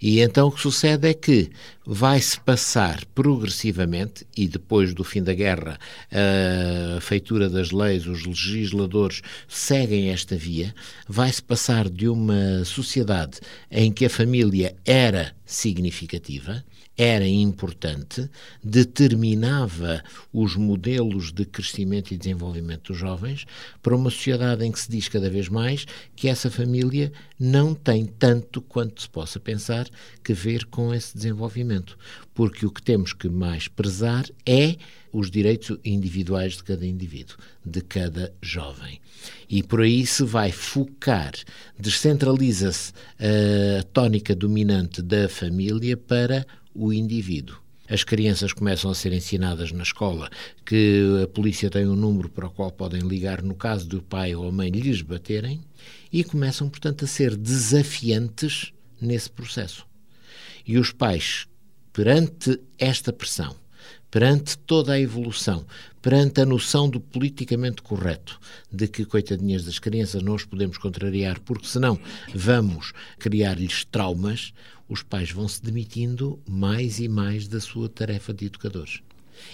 E 0.00 0.20
então 0.20 0.48
o 0.48 0.52
que 0.52 0.60
sucede 0.60 1.08
é 1.08 1.14
que 1.14 1.50
vai-se 1.86 2.38
passar 2.40 3.04
progressivamente, 3.14 4.26
e 4.36 4.48
depois 4.48 4.92
do 4.92 5.04
fim 5.04 5.22
da 5.22 5.32
guerra, 5.32 5.78
a 6.96 7.00
feitura 7.00 7.48
das 7.48 7.70
leis, 7.70 8.06
os 8.06 8.26
legisladores 8.26 9.22
seguem 9.48 10.10
esta 10.10 10.36
via, 10.36 10.74
vai-se 11.08 11.42
passar 11.42 11.88
de 11.88 12.08
uma 12.08 12.64
sociedade 12.64 13.38
em 13.70 13.92
que 13.92 14.04
a 14.04 14.10
família 14.10 14.74
era 14.84 15.32
significativa, 15.44 16.64
era 16.96 17.26
importante, 17.26 18.28
determinava 18.62 20.02
os 20.32 20.56
modelos 20.56 21.30
de 21.30 21.44
crescimento 21.44 22.12
e 22.12 22.16
desenvolvimento 22.16 22.92
dos 22.92 22.98
jovens, 22.98 23.44
para 23.82 23.94
uma 23.94 24.10
sociedade 24.10 24.64
em 24.64 24.72
que 24.72 24.80
se 24.80 24.90
diz 24.90 25.08
cada 25.08 25.28
vez 25.28 25.48
mais 25.48 25.86
que 26.14 26.28
essa 26.28 26.50
família 26.50 27.12
não 27.38 27.74
tem 27.74 28.06
tanto 28.06 28.62
quanto 28.62 29.02
se 29.02 29.08
possa 29.08 29.38
pensar 29.38 29.86
que 30.24 30.32
ver 30.32 30.64
com 30.66 30.94
esse 30.94 31.14
desenvolvimento, 31.14 31.98
porque 32.34 32.64
o 32.64 32.70
que 32.70 32.82
temos 32.82 33.12
que 33.12 33.28
mais 33.28 33.68
prezar 33.68 34.24
é 34.46 34.76
os 35.12 35.30
direitos 35.30 35.78
individuais 35.84 36.56
de 36.56 36.64
cada 36.64 36.86
indivíduo, 36.86 37.36
de 37.64 37.80
cada 37.80 38.32
jovem. 38.42 39.00
E 39.48 39.62
por 39.62 39.80
aí 39.80 40.04
se 40.04 40.22
vai 40.24 40.52
focar, 40.52 41.32
descentraliza-se 41.78 42.92
a 43.18 43.82
tónica 43.84 44.34
dominante 44.34 45.00
da 45.00 45.28
família 45.28 45.96
para 45.96 46.46
o 46.76 46.92
indivíduo. 46.92 47.56
As 47.88 48.02
crianças 48.02 48.52
começam 48.52 48.90
a 48.90 48.94
ser 48.94 49.12
ensinadas 49.12 49.70
na 49.70 49.84
escola 49.84 50.28
que 50.64 51.20
a 51.22 51.28
polícia 51.28 51.70
tem 51.70 51.86
um 51.86 51.94
número 51.94 52.28
para 52.28 52.48
o 52.48 52.50
qual 52.50 52.70
podem 52.72 53.00
ligar 53.00 53.42
no 53.42 53.54
caso 53.54 53.88
do 53.88 54.02
pai 54.02 54.34
ou 54.34 54.48
a 54.48 54.52
mãe 54.52 54.70
lhes 54.70 55.02
baterem 55.02 55.60
e 56.12 56.24
começam, 56.24 56.68
portanto, 56.68 57.04
a 57.04 57.08
ser 57.08 57.36
desafiantes 57.36 58.72
nesse 59.00 59.30
processo. 59.30 59.86
E 60.66 60.78
os 60.78 60.90
pais, 60.90 61.46
perante 61.92 62.60
esta 62.76 63.12
pressão, 63.12 63.54
perante 64.10 64.58
toda 64.58 64.94
a 64.94 65.00
evolução, 65.00 65.64
perante 66.06 66.40
a 66.40 66.46
noção 66.46 66.88
do 66.88 67.00
politicamente 67.00 67.82
correto, 67.82 68.38
de 68.70 68.86
que, 68.86 69.04
coitadinhas 69.04 69.64
das 69.64 69.80
crianças, 69.80 70.22
não 70.22 70.36
os 70.36 70.44
podemos 70.44 70.78
contrariar, 70.78 71.40
porque 71.40 71.66
senão 71.66 71.98
vamos 72.32 72.92
criar-lhes 73.18 73.84
traumas, 73.84 74.52
os 74.88 75.02
pais 75.02 75.32
vão 75.32 75.48
se 75.48 75.60
demitindo 75.60 76.38
mais 76.48 77.00
e 77.00 77.08
mais 77.08 77.48
da 77.48 77.58
sua 77.58 77.88
tarefa 77.88 78.32
de 78.32 78.46
educadores. 78.46 79.00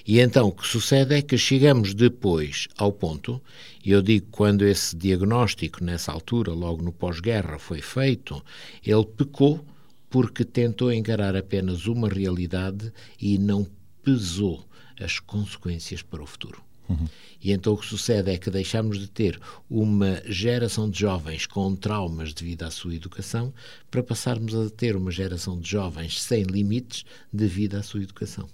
E 0.06 0.20
então 0.20 0.48
o 0.48 0.52
que 0.52 0.66
sucede 0.66 1.14
é 1.14 1.22
que 1.22 1.38
chegamos 1.38 1.94
depois 1.94 2.68
ao 2.76 2.92
ponto, 2.92 3.40
e 3.82 3.90
eu 3.90 4.02
digo 4.02 4.26
quando 4.30 4.66
esse 4.66 4.94
diagnóstico, 4.94 5.82
nessa 5.82 6.12
altura, 6.12 6.52
logo 6.52 6.82
no 6.82 6.92
pós-guerra, 6.92 7.58
foi 7.58 7.80
feito, 7.80 8.44
ele 8.84 9.06
pecou 9.06 9.64
porque 10.10 10.44
tentou 10.44 10.92
encarar 10.92 11.34
apenas 11.34 11.86
uma 11.86 12.10
realidade 12.10 12.92
e 13.18 13.38
não 13.38 13.66
pesou 14.02 14.62
as 15.00 15.18
consequências 15.18 16.02
para 16.02 16.22
o 16.22 16.26
futuro. 16.26 16.62
Uhum. 16.88 17.08
E 17.40 17.52
então 17.52 17.72
o 17.72 17.78
que 17.78 17.86
sucede 17.86 18.30
é 18.30 18.38
que 18.38 18.50
deixamos 18.50 18.98
de 18.98 19.08
ter 19.08 19.40
uma 19.68 20.22
geração 20.26 20.90
de 20.90 21.00
jovens 21.00 21.46
com 21.46 21.74
traumas 21.74 22.32
devido 22.32 22.64
à 22.64 22.70
sua 22.70 22.94
educação 22.94 23.52
para 23.90 24.02
passarmos 24.02 24.54
a 24.54 24.68
ter 24.70 24.96
uma 24.96 25.10
geração 25.10 25.58
de 25.58 25.70
jovens 25.70 26.20
sem 26.20 26.42
limites 26.42 27.04
devido 27.32 27.76
à 27.76 27.82
sua 27.82 28.02
educação. 28.02 28.48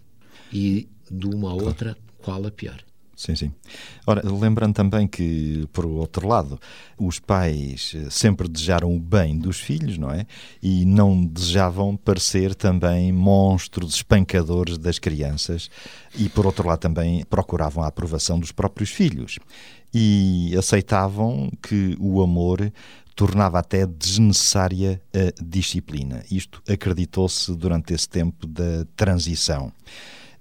E 0.53 0.89
de 1.11 1.27
uma 1.27 1.51
a 1.51 1.55
outra, 1.55 1.97
qual 2.19 2.47
a 2.47 2.51
pior? 2.51 2.83
Sim, 3.19 3.35
sim. 3.35 3.53
Ora, 4.07 4.23
lembrando 4.25 4.75
também 4.75 5.09
que, 5.09 5.67
por 5.73 5.85
outro 5.85 6.29
lado, 6.29 6.57
os 6.97 7.19
pais 7.19 7.93
eh, 7.97 8.07
sempre 8.09 8.47
desejaram 8.47 8.95
o 8.95 9.01
bem 9.01 9.37
dos 9.37 9.59
filhos, 9.59 9.99
não 9.99 10.09
é? 10.09 10.25
E 10.63 10.85
não 10.85 11.25
desejavam 11.25 11.97
parecer 11.97 12.55
também 12.55 13.11
monstros 13.11 13.97
espancadores 13.97 14.79
das 14.79 15.01
crianças 15.01 15.69
e, 16.17 16.29
por 16.29 16.47
outro 16.47 16.69
lado, 16.69 16.79
também 16.79 17.25
procuravam 17.25 17.83
a 17.83 17.89
aprovação 17.89 18.39
dos 18.39 18.53
próprios 18.53 18.91
filhos. 18.91 19.41
E 19.93 20.55
aceitavam 20.57 21.51
que 21.61 21.97
o 21.99 22.23
amor 22.23 22.73
tornava 23.17 23.59
até 23.59 23.85
desnecessária 23.85 25.03
a 25.13 25.43
disciplina. 25.43 26.23
Isto 26.31 26.63
acreditou-se 26.69 27.53
durante 27.57 27.93
esse 27.93 28.09
tempo 28.09 28.47
da 28.47 28.87
transição 28.95 29.73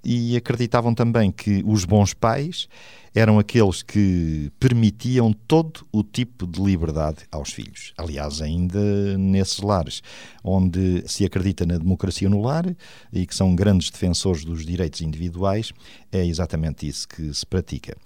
e 0.04 0.36
acreditavam 0.36 0.94
também 0.94 1.32
que 1.32 1.64
os 1.66 1.86
bons 1.86 2.14
pais 2.14 2.68
eram 3.14 3.40
aqueles 3.40 3.82
que 3.82 4.52
permitiam 4.60 5.34
todo 5.34 5.88
o 5.92 6.04
tipo 6.04 6.46
de 6.46 6.62
liberdade 6.62 7.26
aos 7.32 7.52
filhos. 7.52 7.94
Aliás, 7.98 8.42
ainda 8.42 9.18
nesses 9.18 9.60
lares 9.60 10.04
onde 10.44 11.04
se 11.08 11.26
acredita 11.26 11.66
na 11.66 11.78
democracia 11.78 12.30
no 12.30 12.42
lar 12.42 12.76
e 13.12 13.26
que 13.26 13.36
são 13.36 13.56
grandes 13.56 13.90
defensores 13.90 14.46
dos 14.46 14.66
direitos 14.66 15.02
individuais, 15.02 15.72
é 16.12 16.24
exatamente 16.26 16.88
isso 16.88 17.08
que 17.08 17.34
se 17.34 17.46
pratica. 17.46 17.98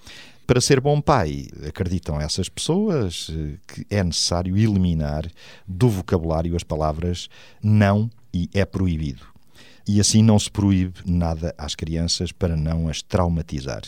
Para 0.47 0.59
ser 0.59 0.79
bom 0.81 0.99
pai, 0.99 1.47
acreditam 1.67 2.19
essas 2.19 2.49
pessoas 2.49 3.29
que 3.67 3.85
é 3.89 4.03
necessário 4.03 4.57
eliminar 4.57 5.29
do 5.67 5.87
vocabulário 5.87 6.55
as 6.55 6.63
palavras 6.63 7.29
não 7.61 8.09
e 8.33 8.49
é 8.53 8.65
proibido 8.65 9.30
e 9.91 9.99
assim 9.99 10.23
não 10.23 10.39
se 10.39 10.49
proíbe 10.49 11.01
nada 11.05 11.53
às 11.57 11.75
crianças 11.75 12.31
para 12.31 12.55
não 12.55 12.87
as 12.87 13.01
traumatizar. 13.01 13.81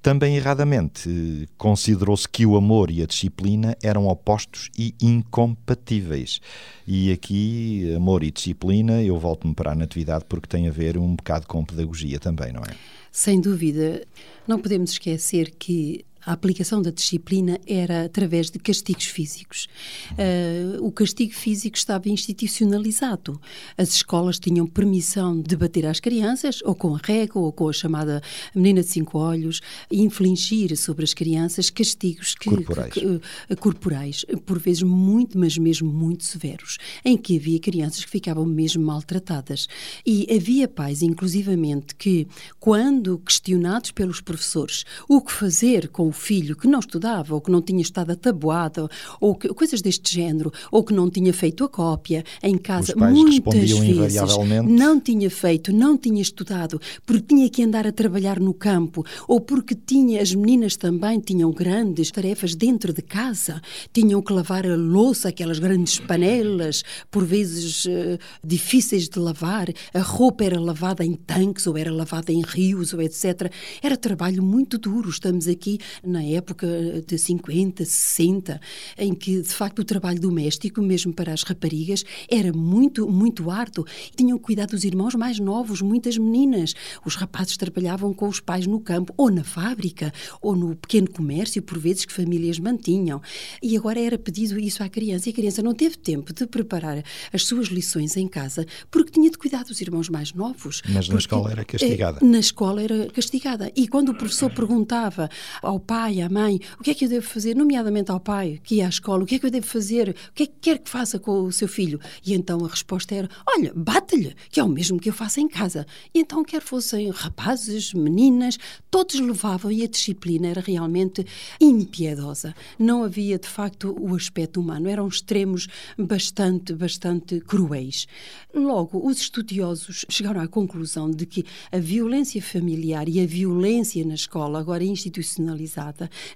Também 0.00 0.36
erradamente 0.36 1.48
considerou-se 1.58 2.26
que 2.28 2.46
o 2.46 2.56
amor 2.56 2.88
e 2.88 3.02
a 3.02 3.06
disciplina 3.06 3.76
eram 3.82 4.06
opostos 4.06 4.70
e 4.78 4.94
incompatíveis. 5.02 6.40
E 6.86 7.10
aqui, 7.12 7.92
amor 7.96 8.22
e 8.22 8.30
disciplina, 8.30 9.02
eu 9.02 9.18
volto-me 9.18 9.52
para 9.52 9.72
a 9.72 9.74
natividade 9.74 10.24
porque 10.28 10.46
tem 10.46 10.68
a 10.68 10.70
ver 10.70 10.96
um 10.96 11.16
bocado 11.16 11.48
com 11.48 11.64
pedagogia 11.64 12.20
também, 12.20 12.52
não 12.52 12.62
é? 12.62 12.74
Sem 13.10 13.40
dúvida. 13.40 14.06
Não 14.46 14.60
podemos 14.60 14.92
esquecer 14.92 15.50
que 15.58 16.04
a 16.24 16.32
aplicação 16.32 16.82
da 16.82 16.90
disciplina 16.90 17.58
era 17.66 18.04
através 18.04 18.50
de 18.50 18.58
castigos 18.58 19.06
físicos. 19.06 19.68
Uh, 20.12 20.84
o 20.84 20.92
castigo 20.92 21.32
físico 21.32 21.76
estava 21.76 22.08
institucionalizado. 22.08 23.40
As 23.76 23.90
escolas 23.90 24.38
tinham 24.38 24.66
permissão 24.66 25.40
de 25.40 25.56
bater 25.56 25.86
às 25.86 26.00
crianças, 26.00 26.60
ou 26.64 26.74
com 26.74 26.94
a 26.94 26.98
régua, 27.02 27.42
ou 27.42 27.52
com 27.52 27.68
a 27.68 27.72
chamada 27.72 28.22
menina 28.54 28.82
de 28.82 28.88
cinco 28.88 29.18
olhos, 29.18 29.60
e 29.90 30.02
infligir 30.02 30.76
sobre 30.76 31.04
as 31.04 31.14
crianças 31.14 31.70
castigos 31.70 32.34
que, 32.34 32.50
corporais. 32.50 32.92
Que, 32.92 33.06
uh, 33.06 33.20
corporais, 33.58 34.26
por 34.44 34.58
vezes 34.58 34.82
muito, 34.82 35.38
mas 35.38 35.56
mesmo 35.56 35.90
muito 35.90 36.24
severos, 36.24 36.78
em 37.04 37.16
que 37.16 37.36
havia 37.36 37.58
crianças 37.58 38.04
que 38.04 38.10
ficavam 38.10 38.44
mesmo 38.44 38.84
maltratadas. 38.84 39.68
E 40.04 40.26
havia 40.34 40.68
pais, 40.68 41.02
inclusivamente, 41.02 41.94
que, 41.94 42.28
quando 42.58 43.18
questionados 43.18 43.90
pelos 43.90 44.20
professores 44.20 44.84
o 45.08 45.20
que 45.20 45.32
fazer 45.32 45.88
com 45.88 46.09
o 46.10 46.12
filho 46.12 46.56
que 46.56 46.66
não 46.68 46.80
estudava, 46.80 47.34
ou 47.34 47.40
que 47.40 47.50
não 47.50 47.62
tinha 47.62 47.80
estado 47.80 48.10
atabuado, 48.10 48.90
ou 49.20 49.34
que, 49.34 49.48
coisas 49.48 49.80
deste 49.80 50.14
género, 50.14 50.52
ou 50.70 50.84
que 50.84 50.92
não 50.92 51.08
tinha 51.08 51.32
feito 51.32 51.64
a 51.64 51.68
cópia 51.68 52.24
em 52.42 52.58
casa, 52.58 52.94
muitas 52.96 53.70
vezes 53.70 54.36
não 54.66 55.00
tinha 55.00 55.30
feito, 55.30 55.72
não 55.72 55.96
tinha 55.96 56.20
estudado, 56.20 56.80
porque 57.06 57.34
tinha 57.34 57.48
que 57.48 57.62
andar 57.62 57.86
a 57.86 57.92
trabalhar 57.92 58.40
no 58.40 58.52
campo, 58.52 59.04
ou 59.26 59.40
porque 59.40 59.74
tinha, 59.74 60.20
as 60.20 60.34
meninas 60.34 60.76
também 60.76 61.20
tinham 61.20 61.50
grandes 61.52 62.10
tarefas 62.10 62.54
dentro 62.54 62.92
de 62.92 63.02
casa, 63.02 63.62
tinham 63.92 64.20
que 64.20 64.32
lavar 64.32 64.66
a 64.66 64.76
louça, 64.76 65.28
aquelas 65.28 65.58
grandes 65.58 66.00
panelas, 66.00 66.82
por 67.10 67.24
vezes 67.24 67.84
uh, 67.84 68.18
difíceis 68.44 69.08
de 69.08 69.18
lavar, 69.18 69.68
a 69.94 70.00
roupa 70.00 70.44
era 70.44 70.60
lavada 70.60 71.04
em 71.04 71.14
tanques, 71.14 71.66
ou 71.66 71.78
era 71.78 71.92
lavada 71.92 72.32
em 72.32 72.42
rios, 72.42 72.92
ou 72.92 73.00
etc. 73.00 73.52
Era 73.82 73.96
trabalho 73.96 74.42
muito 74.42 74.76
duro, 74.76 75.08
estamos 75.08 75.46
aqui 75.46 75.78
na 76.04 76.22
época 76.22 76.66
de 77.06 77.18
50, 77.18 77.84
60, 77.84 78.60
em 78.98 79.14
que 79.14 79.42
de 79.42 79.48
facto 79.48 79.80
o 79.80 79.84
trabalho 79.84 80.20
doméstico, 80.20 80.80
mesmo 80.80 81.12
para 81.12 81.32
as 81.32 81.42
raparigas, 81.42 82.04
era 82.28 82.52
muito, 82.52 83.08
muito 83.08 83.50
árduo. 83.50 83.84
Tinham 84.16 84.38
cuidado 84.38 84.70
dos 84.70 84.84
irmãos 84.84 85.14
mais 85.14 85.38
novos, 85.38 85.80
muitas 85.82 86.16
meninas. 86.16 86.74
Os 87.04 87.16
rapazes 87.16 87.56
trabalhavam 87.56 88.12
com 88.12 88.28
os 88.28 88.40
pais 88.40 88.66
no 88.66 88.80
campo, 88.80 89.12
ou 89.16 89.30
na 89.30 89.44
fábrica, 89.44 90.12
ou 90.40 90.54
no 90.54 90.76
pequeno 90.76 91.10
comércio, 91.10 91.62
por 91.62 91.78
vezes 91.78 92.04
que 92.04 92.12
famílias 92.12 92.58
mantinham. 92.58 93.20
E 93.62 93.76
agora 93.76 94.00
era 94.00 94.18
pedido 94.18 94.58
isso 94.58 94.82
à 94.82 94.88
criança, 94.88 95.28
e 95.28 95.32
a 95.32 95.34
criança 95.34 95.62
não 95.62 95.74
teve 95.74 95.96
tempo 95.96 96.32
de 96.32 96.46
preparar 96.46 97.02
as 97.32 97.44
suas 97.44 97.68
lições 97.68 98.16
em 98.16 98.28
casa, 98.28 98.66
porque 98.90 99.12
tinha 99.12 99.30
de 99.30 99.38
cuidar 99.38 99.64
dos 99.64 99.80
irmãos 99.80 100.08
mais 100.08 100.32
novos. 100.32 100.82
Mas 100.88 101.08
na 101.08 101.18
escola 101.18 101.50
era 101.50 101.64
castigada. 101.64 102.18
Eh, 102.22 102.24
na 102.24 102.38
escola 102.38 102.82
era 102.82 103.06
castigada. 103.10 103.72
E 103.76 103.88
quando 103.88 104.10
o 104.10 104.14
professor 104.14 104.50
perguntava 104.52 105.28
ao 105.62 105.78
pai, 105.90 106.20
à 106.20 106.28
mãe, 106.28 106.60
o 106.78 106.84
que 106.84 106.92
é 106.92 106.94
que 106.94 107.04
eu 107.04 107.08
devo 107.08 107.26
fazer, 107.26 107.56
nomeadamente 107.56 108.12
ao 108.12 108.20
pai 108.20 108.60
que 108.62 108.76
ia 108.76 108.86
à 108.86 108.88
escola, 108.88 109.24
o 109.24 109.26
que 109.26 109.34
é 109.34 109.38
que 109.40 109.46
eu 109.46 109.50
devo 109.50 109.66
fazer, 109.66 110.10
o 110.10 110.32
que 110.32 110.44
é 110.44 110.46
que 110.46 110.52
quer 110.60 110.78
que 110.78 110.88
faça 110.88 111.18
com 111.18 111.42
o 111.42 111.50
seu 111.50 111.66
filho? 111.66 111.98
E 112.24 112.32
então 112.32 112.64
a 112.64 112.68
resposta 112.68 113.12
era, 113.12 113.28
olha, 113.44 113.72
bate-lhe, 113.74 114.36
que 114.52 114.60
é 114.60 114.62
o 114.62 114.68
mesmo 114.68 115.00
que 115.00 115.08
eu 115.08 115.12
faço 115.12 115.40
em 115.40 115.48
casa. 115.48 115.84
E 116.14 116.20
então 116.20 116.44
quer 116.44 116.62
fossem 116.62 117.10
rapazes, 117.10 117.92
meninas, 117.92 118.56
todos 118.88 119.18
levavam 119.18 119.72
e 119.72 119.82
a 119.82 119.88
disciplina 119.88 120.46
era 120.46 120.60
realmente 120.60 121.26
impiedosa. 121.60 122.54
Não 122.78 123.02
havia, 123.02 123.36
de 123.36 123.48
facto, 123.48 123.92
o 123.98 124.14
aspecto 124.14 124.60
humano, 124.60 124.88
eram 124.88 125.08
extremos 125.08 125.66
bastante, 125.98 126.72
bastante 126.72 127.40
cruéis. 127.40 128.06
Logo, 128.54 129.04
os 129.04 129.18
estudiosos 129.18 130.04
chegaram 130.08 130.40
à 130.40 130.46
conclusão 130.46 131.10
de 131.10 131.26
que 131.26 131.44
a 131.72 131.78
violência 131.78 132.40
familiar 132.40 133.08
e 133.08 133.20
a 133.20 133.26
violência 133.26 134.04
na 134.04 134.14
escola, 134.14 134.60
agora 134.60 134.84
institucionalizada, 134.84 135.79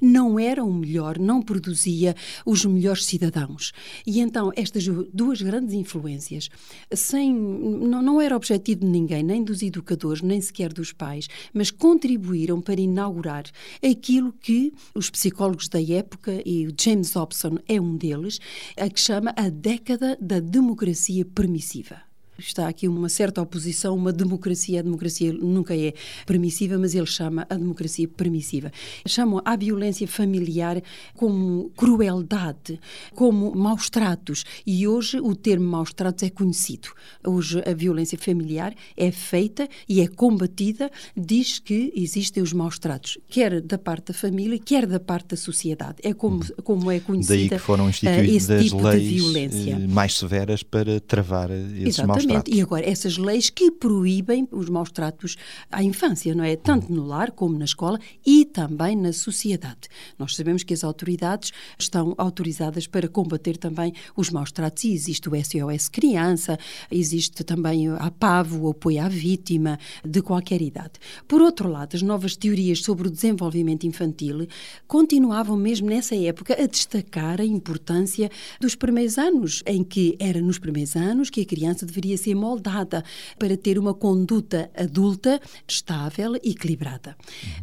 não 0.01 0.39
era 0.39 0.65
o 0.65 0.73
melhor, 0.73 1.19
não 1.19 1.43
produzia 1.43 2.15
os 2.45 2.65
melhores 2.65 3.05
cidadãos. 3.05 3.73
E 4.07 4.21
então 4.21 4.51
estas 4.57 4.85
duas 5.13 5.41
grandes 5.43 5.75
influências, 5.75 6.49
sem 6.93 7.33
não, 7.33 8.03
não 8.03 8.21
era 8.21 8.37
objetivo 8.37 8.81
de 8.81 8.87
ninguém, 8.87 9.23
nem 9.23 9.43
dos 9.43 9.63
educadores, 9.63 10.23
nem 10.23 10.41
sequer 10.41 10.73
dos 10.73 10.93
pais, 10.93 11.29
mas 11.53 11.71
contribuíram 11.71 12.61
para 12.61 12.81
inaugurar 12.81 13.45
aquilo 13.83 14.33
que 14.33 14.73
os 14.95 15.11
psicólogos 15.11 15.69
da 15.69 15.83
época, 15.83 16.43
e 16.45 16.67
o 16.67 16.75
James 16.81 17.15
Hobson 17.15 17.59
é 17.69 17.81
um 17.81 17.97
deles, 17.97 18.41
a 18.77 18.89
que 18.89 19.01
chama 19.01 19.33
a 19.37 19.49
década 19.49 20.17
da 20.21 20.41
democracia 20.41 21.25
permissiva. 21.25 22.13
Está 22.38 22.68
aqui 22.68 22.88
uma 22.88 23.09
certa 23.09 23.40
oposição, 23.40 23.94
uma 23.94 24.12
democracia. 24.12 24.81
A 24.81 24.83
democracia 24.83 25.33
nunca 25.33 25.77
é 25.77 25.94
permissiva, 26.27 26.79
mas 26.79 26.94
ele 26.94 27.07
chama 27.07 27.47
a 27.49 27.55
democracia 27.55 28.09
permissiva. 28.09 28.73
Chamam 29.07 29.40
a 29.44 29.57
violência 29.57 30.07
familiar 30.09 30.83
como 31.14 31.70
crueldade, 31.77 32.81
como 33.14 33.55
maus 33.55 33.88
tratos. 33.88 34.44
E 34.66 34.87
hoje 34.87 35.20
o 35.20 35.35
termo 35.35 35.66
maus 35.66 35.92
tratos 35.92 36.25
é 36.25 36.31
conhecido. 36.31 36.88
Hoje 37.25 37.62
a 37.64 37.73
violência 37.73 38.18
familiar 38.18 38.75
é 38.97 39.11
feita 39.11 39.68
e 39.88 40.01
é 40.01 40.09
combatida, 40.09 40.90
diz 41.16 41.59
que 41.59 41.92
existem 41.94 42.42
os 42.42 42.53
maus 42.53 42.79
tratos, 42.79 43.18
quer 43.29 43.61
da 43.61 43.79
parte 43.79 44.09
da 44.09 44.14
família, 44.14 44.59
quer 44.59 44.87
da 44.87 44.99
parte 44.99 45.29
da 45.29 45.37
sociedade. 45.37 45.99
É 46.03 46.12
como, 46.12 46.44
como 46.62 46.90
é 46.90 47.01
conhecida 47.01 47.35
Daí 47.37 47.49
que 47.49 47.59
foram 47.59 47.88
instituídas 47.88 48.49
uh, 48.49 48.53
esse 48.55 48.64
tipo 48.64 48.83
leis 48.83 49.03
de 49.03 49.14
violência. 49.14 49.70
Eh, 49.73 49.87
mais 49.87 50.14
severas 50.14 50.62
para 50.62 51.01
travar 51.01 51.51
esses 51.51 51.99
Exatamente. 51.99 52.07
maus 52.07 52.24
e 52.47 52.61
agora, 52.61 52.89
essas 52.89 53.17
leis 53.19 53.51
que 53.51 53.71
proíbem 53.71 54.49
os 54.51 54.69
maus 54.69 54.91
tratos 54.91 55.37
à 55.71 55.83
infância, 55.83 56.35
não 56.35 56.45
é? 56.45 56.57
Tanto 56.57 56.93
no 56.93 57.05
lar 57.05 57.31
como 57.31 57.59
na 57.59 57.65
escola 57.65 57.99
e 58.25 58.45
também 58.45 58.97
na 58.97 59.13
sociedade. 59.13 59.89
Nós 60.19 60.37
sabemos 60.37 60.63
que 60.63 60.75
as 60.75 60.85
autoridades 60.85 61.53
estão 61.79 62.15
autorizadas 62.17 62.87
para 62.87 63.09
combater 63.09 63.57
também 63.57 63.93
os 64.17 64.31
maus 64.31 64.51
tratos 64.53 64.85
e 64.85 64.93
existe 64.93 65.29
o 65.29 65.33
SOS 65.35 65.89
Criança, 65.89 66.59
existe 66.91 67.45
também 67.45 67.89
a 67.89 68.11
PAV, 68.11 68.57
o 68.61 68.71
apoio 68.71 69.03
à 69.03 69.09
vítima, 69.09 69.79
de 70.05 70.23
qualquer 70.23 70.63
idade. 70.63 70.93
Por 71.27 71.43
outro 71.43 71.69
lado, 71.69 71.95
as 71.95 72.03
novas 72.03 72.37
teorias 72.37 72.81
sobre 72.81 73.09
o 73.09 73.11
desenvolvimento 73.11 73.87
infantil 73.87 74.47
continuavam 74.87 75.57
mesmo 75.57 75.89
nessa 75.89 76.17
época 76.17 76.55
a 76.61 76.67
destacar 76.67 77.41
a 77.41 77.45
importância 77.45 78.31
dos 78.61 78.75
primeiros 78.75 79.19
anos, 79.19 79.63
em 79.67 79.83
que 79.83 80.17
era 80.19 80.41
nos 80.41 80.59
primeiros 80.59 80.97
anos 80.97 81.31
que 81.31 81.41
a 81.41 81.45
criança 81.45 81.87
deveria 81.87 82.13
devia 82.14 82.16
ser 82.16 82.35
moldada 82.35 83.05
para 83.38 83.57
ter 83.57 83.79
uma 83.79 83.92
conduta 83.92 84.70
adulta 84.77 85.40
estável 85.66 86.37
e 86.42 86.50
equilibrada. 86.50 87.16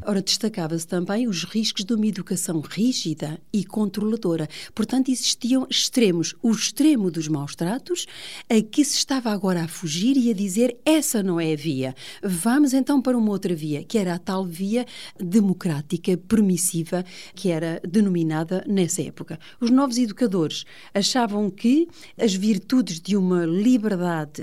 Ora, 0.06 0.22
destacava-se 0.22 0.88
também 0.88 1.28
os 1.28 1.44
riscos 1.44 1.86
de 1.86 1.94
uma 1.94 2.06
educação 2.06 2.60
rígida 2.60 3.40
e 3.52 3.64
controladora. 3.64 4.48
Portanto, 4.76 5.10
existiam 5.10 5.66
extremos. 5.70 6.36
O 6.42 6.52
extremo 6.52 7.10
dos 7.10 7.28
maus 7.28 7.56
tratos, 7.56 8.06
a 8.50 8.62
que 8.62 8.84
se 8.84 8.98
estava 8.98 9.32
agora 9.32 9.64
a 9.64 9.68
fugir 9.68 10.18
e 10.18 10.30
a 10.30 10.34
dizer 10.34 10.78
essa 10.86 11.24
não 11.24 11.40
é 11.40 11.54
a 11.54 11.56
via. 11.56 11.96
Vamos 12.22 12.74
então 12.74 13.02
para 13.02 13.18
uma 13.18 13.32
outra 13.32 13.56
via, 13.56 13.84
que 13.84 13.98
era 13.98 14.14
a 14.14 14.20
tal 14.20 14.46
via 14.46 14.86
democrática, 15.18 16.18
permissiva, 16.18 17.06
que 17.34 17.50
era 17.50 17.82
denominada 17.88 18.64
nessa 18.68 19.02
época. 19.02 19.40
Os 19.60 19.70
novos 19.70 19.98
educadores 19.98 20.66
achavam 20.94 21.50
que 21.50 21.88
as 22.18 22.34
virtudes 22.34 23.00
de 23.00 23.16
uma 23.16 23.46
liberdade 23.46 24.41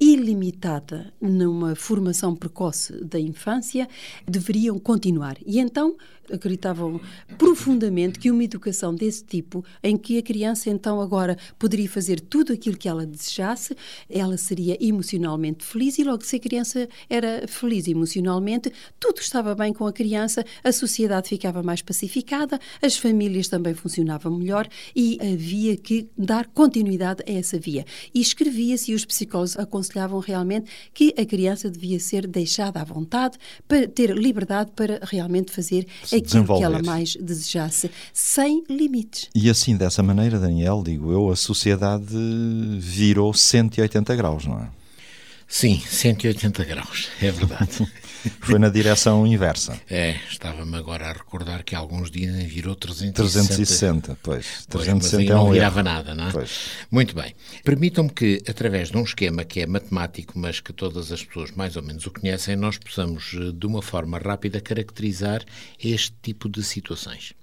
ilimitada 0.00 1.12
numa 1.20 1.74
formação 1.74 2.34
precoce 2.34 2.92
da 3.04 3.18
infância 3.18 3.88
deveriam 4.26 4.78
continuar. 4.78 5.36
E 5.44 5.58
então 5.58 5.96
acreditavam 6.32 7.00
profundamente 7.36 8.18
que 8.18 8.30
uma 8.30 8.44
educação 8.44 8.94
desse 8.94 9.24
tipo, 9.24 9.64
em 9.82 9.96
que 9.96 10.18
a 10.18 10.22
criança 10.22 10.70
então 10.70 11.00
agora 11.00 11.36
poderia 11.58 11.88
fazer 11.88 12.20
tudo 12.20 12.52
aquilo 12.52 12.76
que 12.76 12.88
ela 12.88 13.06
desejasse, 13.06 13.76
ela 14.08 14.36
seria 14.36 14.76
emocionalmente 14.80 15.64
feliz 15.64 15.98
e 15.98 16.04
logo 16.04 16.24
se 16.24 16.36
a 16.36 16.40
criança 16.40 16.88
era 17.08 17.46
feliz 17.48 17.88
emocionalmente, 17.88 18.72
tudo 18.98 19.20
estava 19.20 19.54
bem 19.54 19.72
com 19.72 19.86
a 19.86 19.92
criança, 19.92 20.44
a 20.62 20.72
sociedade 20.72 21.28
ficava 21.28 21.62
mais 21.62 21.82
pacificada, 21.82 22.58
as 22.80 22.96
famílias 22.96 23.48
também 23.48 23.74
funcionavam 23.74 24.36
melhor 24.36 24.68
e 24.94 25.18
havia 25.20 25.76
que 25.76 26.08
dar 26.16 26.46
continuidade 26.46 27.22
a 27.26 27.32
essa 27.32 27.58
via. 27.58 27.84
E 28.14 28.20
escrevia-se 28.20 28.92
e 28.92 28.94
os 28.94 29.04
psicólogos 29.04 29.39
aconselhavam 29.56 30.18
realmente 30.20 30.70
que 30.92 31.14
a 31.18 31.24
criança 31.24 31.70
devia 31.70 31.98
ser 31.98 32.26
deixada 32.26 32.80
à 32.80 32.84
vontade 32.84 33.38
para 33.66 33.86
ter 33.88 34.16
liberdade 34.16 34.70
para 34.74 35.00
realmente 35.02 35.52
fazer 35.52 35.86
aquilo 36.04 36.44
que 36.44 36.62
ela 36.62 36.82
mais 36.82 37.16
desejasse, 37.16 37.90
sem 38.12 38.64
limites. 38.68 39.28
E 39.34 39.50
assim, 39.50 39.76
dessa 39.76 40.02
maneira, 40.02 40.38
Daniel, 40.38 40.82
digo 40.84 41.12
eu, 41.12 41.30
a 41.30 41.36
sociedade 41.36 42.16
virou 42.78 43.32
180 43.32 44.16
graus, 44.16 44.46
não 44.46 44.58
é? 44.58 44.68
Sim, 45.48 45.80
180 45.84 46.64
graus, 46.64 47.08
é 47.20 47.30
verdade. 47.30 47.86
Foi 48.40 48.58
na 48.58 48.68
direção 48.68 49.26
inversa. 49.26 49.80
É, 49.90 50.20
estava-me 50.30 50.76
agora 50.76 51.10
a 51.10 51.12
recordar 51.12 51.64
que 51.64 51.74
alguns 51.74 52.10
dizem 52.10 52.46
virou 52.46 52.76
360. 52.76 53.16
360, 53.16 54.18
pois. 54.22 54.66
360 54.66 55.16
pois, 55.16 55.28
é 55.28 55.34
um 55.34 55.44
não 55.44 55.52
virava 55.52 55.82
nada, 55.82 56.14
não 56.14 56.28
é? 56.28 56.32
Pois. 56.32 56.70
Muito 56.90 57.14
bem. 57.14 57.34
Permitam-me 57.64 58.10
que, 58.10 58.40
através 58.48 58.90
de 58.90 58.96
um 58.96 59.02
esquema 59.02 59.44
que 59.44 59.60
é 59.60 59.66
matemático, 59.66 60.38
mas 60.38 60.60
que 60.60 60.72
todas 60.72 61.10
as 61.10 61.24
pessoas 61.24 61.50
mais 61.50 61.76
ou 61.76 61.82
menos 61.82 62.06
o 62.06 62.10
conhecem, 62.10 62.54
nós 62.56 62.78
possamos, 62.78 63.34
eh, 63.34 63.52
de 63.52 63.66
uma 63.66 63.82
forma 63.82 64.18
rápida, 64.18 64.60
caracterizar 64.60 65.44
este 65.82 66.14
tipo 66.22 66.48
de 66.48 66.62
situações. 66.62 67.34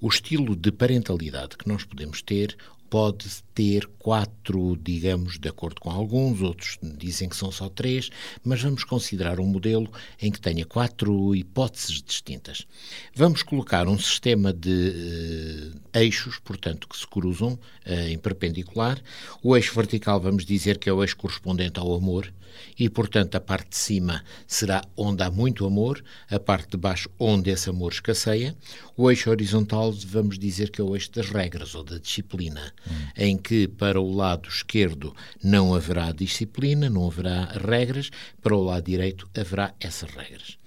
O 0.00 0.08
estilo 0.08 0.56
de 0.56 0.72
parentalidade 0.72 1.56
que 1.56 1.68
nós 1.68 1.84
podemos 1.84 2.22
ter 2.22 2.56
pode 2.90 3.28
ter 3.54 3.86
quatro, 3.98 4.76
digamos, 4.82 5.38
de 5.38 5.48
acordo 5.48 5.80
com 5.80 5.90
alguns, 5.90 6.42
outros 6.42 6.76
dizem 6.82 7.28
que 7.28 7.36
são 7.36 7.52
só 7.52 7.68
três, 7.68 8.10
mas 8.42 8.60
vamos 8.60 8.82
considerar 8.82 9.38
um 9.38 9.46
modelo 9.46 9.88
em 10.20 10.32
que 10.32 10.40
tenha 10.40 10.66
quatro 10.66 11.34
hipóteses 11.34 12.02
distintas. 12.02 12.66
Vamos 13.14 13.44
colocar 13.44 13.86
um 13.86 13.98
sistema 13.98 14.52
de 14.52 15.72
uh, 15.72 15.98
eixos, 15.98 16.40
portanto, 16.40 16.88
que 16.88 16.98
se 16.98 17.06
cruzam 17.06 17.52
uh, 17.52 18.08
em 18.08 18.18
perpendicular. 18.18 19.00
O 19.40 19.56
eixo 19.56 19.74
vertical, 19.74 20.20
vamos 20.20 20.44
dizer 20.44 20.76
que 20.76 20.90
é 20.90 20.92
o 20.92 21.02
eixo 21.02 21.16
correspondente 21.16 21.78
ao 21.78 21.94
amor, 21.94 22.32
e, 22.78 22.88
portanto, 22.88 23.34
a 23.36 23.40
parte 23.40 23.70
de 23.70 23.76
cima 23.76 24.24
será 24.46 24.82
onde 24.96 25.22
há 25.22 25.30
muito 25.30 25.66
amor, 25.66 26.02
a 26.28 26.38
parte 26.38 26.70
de 26.70 26.76
baixo 26.76 27.10
onde 27.18 27.50
esse 27.50 27.68
amor 27.68 27.92
escasseia. 27.92 28.56
O 28.96 29.10
eixo 29.10 29.30
horizontal, 29.30 29.92
vamos 29.92 30.38
dizer 30.38 30.70
que 30.70 30.80
é 30.80 30.84
o 30.84 30.94
eixo 30.94 31.10
das 31.12 31.30
regras 31.30 31.74
ou 31.74 31.82
da 31.82 31.98
disciplina, 31.98 32.72
hum. 32.86 32.92
em 33.16 33.36
que 33.36 33.68
para 33.68 34.00
o 34.00 34.14
lado 34.14 34.48
esquerdo 34.48 35.14
não 35.42 35.74
haverá 35.74 36.12
disciplina, 36.12 36.88
não 36.88 37.06
haverá 37.06 37.44
regras, 37.44 38.10
para 38.42 38.54
o 38.54 38.62
lado 38.62 38.84
direito 38.84 39.28
haverá 39.34 39.74
essas 39.80 40.10
regras. 40.10 40.58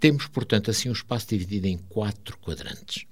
Temos, 0.00 0.28
portanto, 0.28 0.70
assim 0.70 0.88
o 0.88 0.92
espaço 0.92 1.28
dividido 1.28 1.66
em 1.66 1.76
quatro 1.76 2.38
quadrantes. 2.38 3.04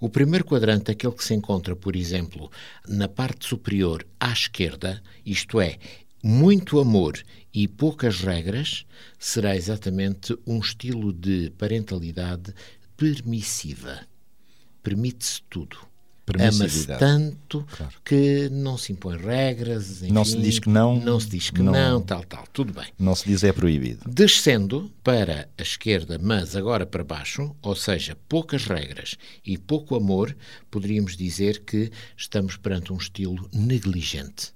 O 0.00 0.08
primeiro 0.08 0.44
quadrante, 0.44 0.90
aquele 0.90 1.12
que 1.12 1.22
se 1.22 1.34
encontra, 1.34 1.76
por 1.76 1.94
exemplo, 1.94 2.50
na 2.88 3.06
parte 3.06 3.46
superior 3.46 4.06
à 4.18 4.32
esquerda, 4.32 5.02
isto 5.24 5.60
é, 5.60 5.78
muito 6.22 6.78
amor 6.78 7.22
e 7.52 7.66
poucas 7.66 8.20
regras, 8.20 8.86
será 9.18 9.56
exatamente 9.56 10.36
um 10.46 10.58
estilo 10.58 11.12
de 11.12 11.50
parentalidade 11.58 12.54
permissiva. 12.96 14.00
Permite-se 14.82 15.42
tudo. 15.48 15.90
Ama-se 16.38 16.86
tanto 16.86 17.66
claro. 17.76 17.92
que 18.04 18.48
não 18.50 18.78
se 18.78 18.92
impõe 18.92 19.16
regras. 19.16 20.02
Enfim, 20.02 20.12
não 20.12 20.24
se 20.24 20.36
diz 20.36 20.60
que 20.60 20.68
não. 20.68 21.00
Não 21.00 21.18
se 21.18 21.28
diz 21.28 21.50
que 21.50 21.60
não, 21.60 21.72
não, 21.72 22.00
tal, 22.00 22.22
tal. 22.24 22.46
Tudo 22.52 22.72
bem. 22.72 22.86
Não 22.96 23.16
se 23.16 23.26
diz 23.26 23.42
é 23.42 23.52
proibido. 23.52 24.08
Descendo 24.08 24.92
para 25.02 25.48
a 25.58 25.62
esquerda, 25.62 26.20
mas 26.22 26.54
agora 26.54 26.86
para 26.86 27.02
baixo, 27.02 27.54
ou 27.60 27.74
seja, 27.74 28.16
poucas 28.28 28.64
regras 28.64 29.16
e 29.44 29.58
pouco 29.58 29.96
amor, 29.96 30.36
poderíamos 30.70 31.16
dizer 31.16 31.64
que 31.64 31.90
estamos 32.16 32.56
perante 32.56 32.92
um 32.92 32.96
estilo 32.96 33.48
negligente 33.52 34.52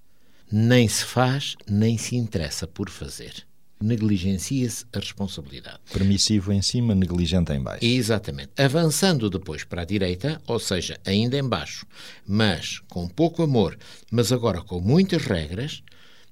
nem 0.57 0.87
se 0.87 1.05
faz, 1.05 1.57
nem 1.69 1.99
se 1.99 2.15
interessa 2.15 2.65
por 2.65 2.89
fazer. 2.89 3.45
Negligencia-se 3.83 4.87
a 4.93 5.01
responsabilidade. 5.01 5.81
Permissivo 5.93 6.53
em 6.53 6.63
cima, 6.63 6.95
negligente 6.95 7.53
em 7.53 7.61
baixo. 7.61 7.85
Exatamente. 7.85 8.53
Avançando 8.57 9.29
depois 9.29 9.65
para 9.65 9.83
a 9.83 9.85
direita, 9.85 10.41
ou 10.47 10.61
seja, 10.61 10.97
ainda 11.05 11.37
em 11.37 11.43
baixo, 11.43 11.85
mas 12.25 12.79
com 12.89 13.09
pouco 13.09 13.43
amor, 13.43 13.77
mas 14.13 14.31
agora 14.31 14.63
com 14.63 14.81
muitas 14.81 15.25
regras, 15.25 15.83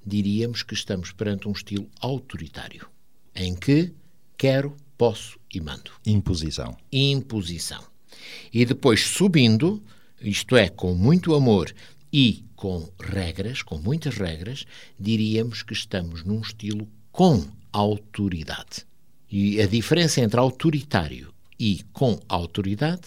diríamos 0.06 0.62
que 0.62 0.74
estamos 0.74 1.11
perante 1.11 1.48
um 1.48 1.52
estilo 1.52 1.90
autoritário, 2.00 2.87
em 3.35 3.56
que 3.56 3.92
quero, 4.38 4.76
posso 4.96 5.37
e 5.52 5.61
mando. 5.61 5.90
Imposição. 6.06 6.76
Imposição. 6.92 7.82
E 8.52 8.64
depois 8.64 9.00
subindo, 9.00 9.82
isto 10.20 10.54
é, 10.56 10.68
com 10.68 10.94
muito 10.94 11.35
amor 11.35 11.74
e 12.12 12.44
com 12.55 12.88
regras, 13.01 13.62
com 13.62 13.79
muitas 13.79 14.16
regras, 14.16 14.66
diríamos 14.98 15.62
que 15.62 15.72
estamos 15.72 16.22
num 16.25 16.40
estilo 16.40 16.87
com 17.11 17.44
autoridade. 17.72 18.87
E 19.31 19.61
a 19.61 19.66
diferença 19.66 20.20
entre 20.20 20.38
autoritário 20.38 21.33
e 21.59 21.83
com 21.92 22.20
autoridade 22.29 23.03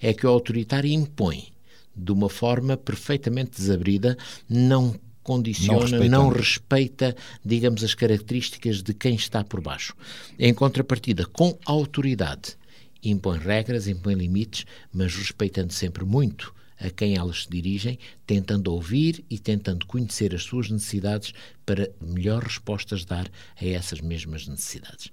é 0.00 0.12
que 0.12 0.26
o 0.26 0.30
autoritário 0.30 0.90
impõe 0.90 1.52
de 1.94 2.12
uma 2.12 2.28
forma 2.28 2.76
perfeitamente 2.76 3.52
desabrida, 3.56 4.16
não 4.48 4.98
condiciona, 5.22 5.98
não, 5.98 6.08
não 6.08 6.28
respeita, 6.28 7.14
digamos, 7.44 7.84
as 7.84 7.94
características 7.94 8.82
de 8.82 8.94
quem 8.94 9.14
está 9.14 9.44
por 9.44 9.60
baixo. 9.60 9.94
Em 10.38 10.54
contrapartida, 10.54 11.26
com 11.26 11.58
autoridade, 11.64 12.56
impõe 13.02 13.38
regras, 13.38 13.88
impõe 13.88 14.14
limites, 14.14 14.64
mas 14.92 15.14
respeitando 15.14 15.72
sempre 15.72 16.04
muito 16.04 16.54
a 16.80 16.90
quem 16.90 17.16
elas 17.16 17.42
se 17.42 17.50
dirigem, 17.50 17.98
tentando 18.26 18.72
ouvir 18.72 19.24
e 19.28 19.38
tentando 19.38 19.86
conhecer 19.86 20.34
as 20.34 20.42
suas 20.42 20.70
necessidades 20.70 21.32
para 21.66 21.90
melhores 22.00 22.48
respostas 22.48 23.04
dar 23.04 23.28
a 23.60 23.64
essas 23.64 24.00
mesmas 24.00 24.46
necessidades. 24.46 25.10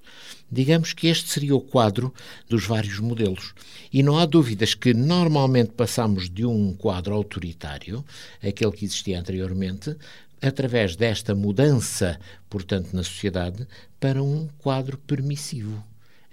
Digamos 0.52 0.94
que 0.94 1.08
este 1.08 1.30
seria 1.30 1.56
o 1.56 1.62
quadro 1.62 2.14
dos 2.48 2.66
vários 2.66 3.00
modelos. 3.00 3.54
E 3.92 4.02
não 4.04 4.18
há 4.18 4.26
dúvidas 4.26 4.74
que 4.74 4.94
normalmente 4.94 5.72
passamos 5.72 6.30
de 6.30 6.46
um 6.46 6.74
quadro 6.74 7.14
autoritário, 7.14 8.06
aquele 8.42 8.72
que 8.72 8.86
existia 8.86 9.20
anteriormente, 9.20 9.96
através 10.42 10.96
desta 10.96 11.34
mudança, 11.34 12.20
portanto, 12.50 12.94
na 12.94 13.04
sociedade, 13.04 13.68
para 14.00 14.22
um 14.22 14.48
quadro 14.60 14.98
permissivo, 14.98 15.84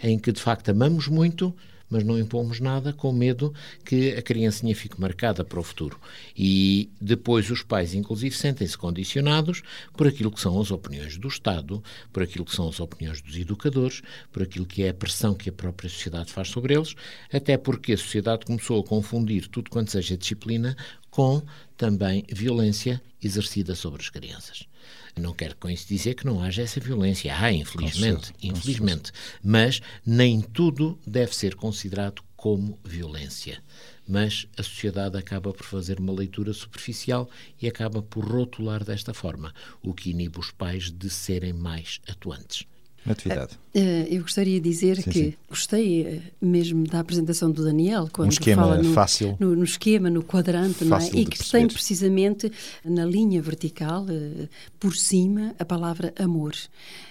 em 0.02 0.18
que 0.18 0.32
de 0.32 0.40
facto 0.40 0.68
amamos 0.68 1.08
muito, 1.08 1.54
mas 1.92 2.02
não 2.02 2.18
impomos 2.18 2.58
nada 2.58 2.90
com 2.90 3.12
medo 3.12 3.52
que 3.84 4.12
a 4.12 4.22
criancinha 4.22 4.74
fique 4.74 4.98
marcada 4.98 5.44
para 5.44 5.60
o 5.60 5.62
futuro. 5.62 6.00
E 6.34 6.90
depois 6.98 7.50
os 7.50 7.62
pais, 7.62 7.92
inclusive, 7.92 8.34
sentem-se 8.34 8.78
condicionados 8.78 9.62
por 9.94 10.06
aquilo 10.06 10.30
que 10.30 10.40
são 10.40 10.58
as 10.58 10.70
opiniões 10.70 11.18
do 11.18 11.28
Estado, 11.28 11.84
por 12.10 12.22
aquilo 12.22 12.46
que 12.46 12.54
são 12.56 12.66
as 12.66 12.80
opiniões 12.80 13.20
dos 13.20 13.36
educadores, 13.36 14.00
por 14.32 14.42
aquilo 14.42 14.64
que 14.64 14.82
é 14.82 14.88
a 14.88 14.94
pressão 14.94 15.34
que 15.34 15.50
a 15.50 15.52
própria 15.52 15.90
sociedade 15.90 16.32
faz 16.32 16.48
sobre 16.48 16.74
eles, 16.74 16.94
até 17.30 17.58
porque 17.58 17.92
a 17.92 17.98
sociedade 17.98 18.46
começou 18.46 18.80
a 18.80 18.84
confundir 18.84 19.46
tudo 19.48 19.70
quanto 19.70 19.90
seja 19.90 20.16
disciplina 20.16 20.74
com 21.10 21.42
também 21.82 22.24
violência 22.30 23.02
exercida 23.20 23.74
sobre 23.74 24.00
as 24.00 24.08
crianças. 24.08 24.68
Não 25.16 25.34
quero 25.34 25.56
com 25.56 25.68
isso 25.68 25.88
dizer 25.88 26.14
que 26.14 26.24
não 26.24 26.40
haja 26.40 26.62
essa 26.62 26.78
violência. 26.78 27.36
Há, 27.36 27.50
infelizmente, 27.50 28.32
infelizmente. 28.40 29.10
Mas 29.42 29.82
nem 30.06 30.40
tudo 30.40 30.96
deve 31.04 31.34
ser 31.34 31.56
considerado 31.56 32.22
como 32.36 32.78
violência. 32.84 33.60
mas 34.06 34.46
a 34.56 34.62
sociedade 34.62 35.16
acaba 35.16 35.52
por 35.52 35.64
fazer 35.64 35.98
uma 35.98 36.12
leitura 36.12 36.52
superficial 36.52 37.28
e 37.60 37.66
acaba 37.66 38.00
por 38.00 38.24
rotular 38.24 38.84
desta 38.84 39.12
forma, 39.12 39.52
o 39.82 39.92
que 39.92 40.10
inibe 40.10 40.38
os 40.38 40.52
pais 40.52 40.88
de 40.90 41.10
serem 41.10 41.52
mais 41.52 42.00
atuantes. 42.06 42.64
Natividade. 43.04 43.58
Eh, 43.74 44.06
Eu 44.10 44.22
gostaria 44.22 44.60
de 44.60 44.68
dizer 44.68 44.96
Sim, 44.96 45.10
que 45.10 45.12
sim. 45.12 45.34
gostei 45.48 46.02
eh, 46.06 46.20
mesmo 46.40 46.86
da 46.86 47.00
apresentação 47.00 47.50
do 47.50 47.64
Daniel, 47.64 48.08
quando 48.12 48.32
esquema 48.32 48.62
fala 48.64 48.82
no, 48.82 48.92
fácil. 48.92 49.36
no, 49.40 49.56
no 49.56 49.64
esquema, 49.64 50.10
no 50.10 50.22
quadrante, 50.22 50.84
não 50.84 50.96
é? 50.98 51.06
E 51.06 51.24
que 51.24 51.38
perceber. 51.38 51.66
tem 51.66 51.68
precisamente 51.68 52.52
na 52.84 53.04
linha 53.06 53.40
vertical, 53.40 54.04
eh, 54.10 54.48
por 54.78 54.94
cima, 54.94 55.54
a 55.58 55.64
palavra 55.64 56.12
amor. 56.18 56.54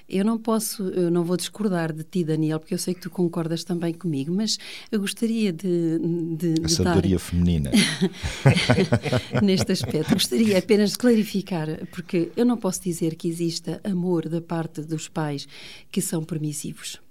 Eu 0.08 0.26
não 0.26 0.38
posso, 0.38 0.84
eu 0.90 1.10
não 1.10 1.24
vou 1.24 1.38
discordar 1.38 1.94
de 1.94 2.04
ti, 2.04 2.22
Daniel, 2.26 2.60
porque 2.60 2.74
eu 2.74 2.78
sei 2.78 2.94
que 2.94 3.00
tu 3.00 3.10
concordas 3.10 3.64
também 3.64 3.94
comigo, 3.94 4.32
mas 4.34 4.58
eu 4.92 5.00
gostaria 5.00 5.54
de, 5.54 5.98
de, 6.36 6.50
A 6.50 6.54
de 6.54 6.60
dar 6.60 6.70
sabedoria 6.70 7.18
feminina. 7.18 7.72
neste 9.42 9.72
aspecto. 9.72 10.14
Gostaria 10.14 10.58
apenas 10.58 10.92
de 10.92 10.98
clarificar, 10.98 11.68
porque 11.92 12.30
eu 12.36 12.46
não 12.46 12.58
posso 12.58 12.82
dizer 12.84 13.16
que 13.16 13.28
exista 13.30 13.80
amor 13.86 14.28
da 14.28 14.42
parte 14.42 14.82
dos 14.82 15.08
pais 15.08 15.48
que 15.90 16.02
são 16.02 16.24
permissivos. 16.52 17.02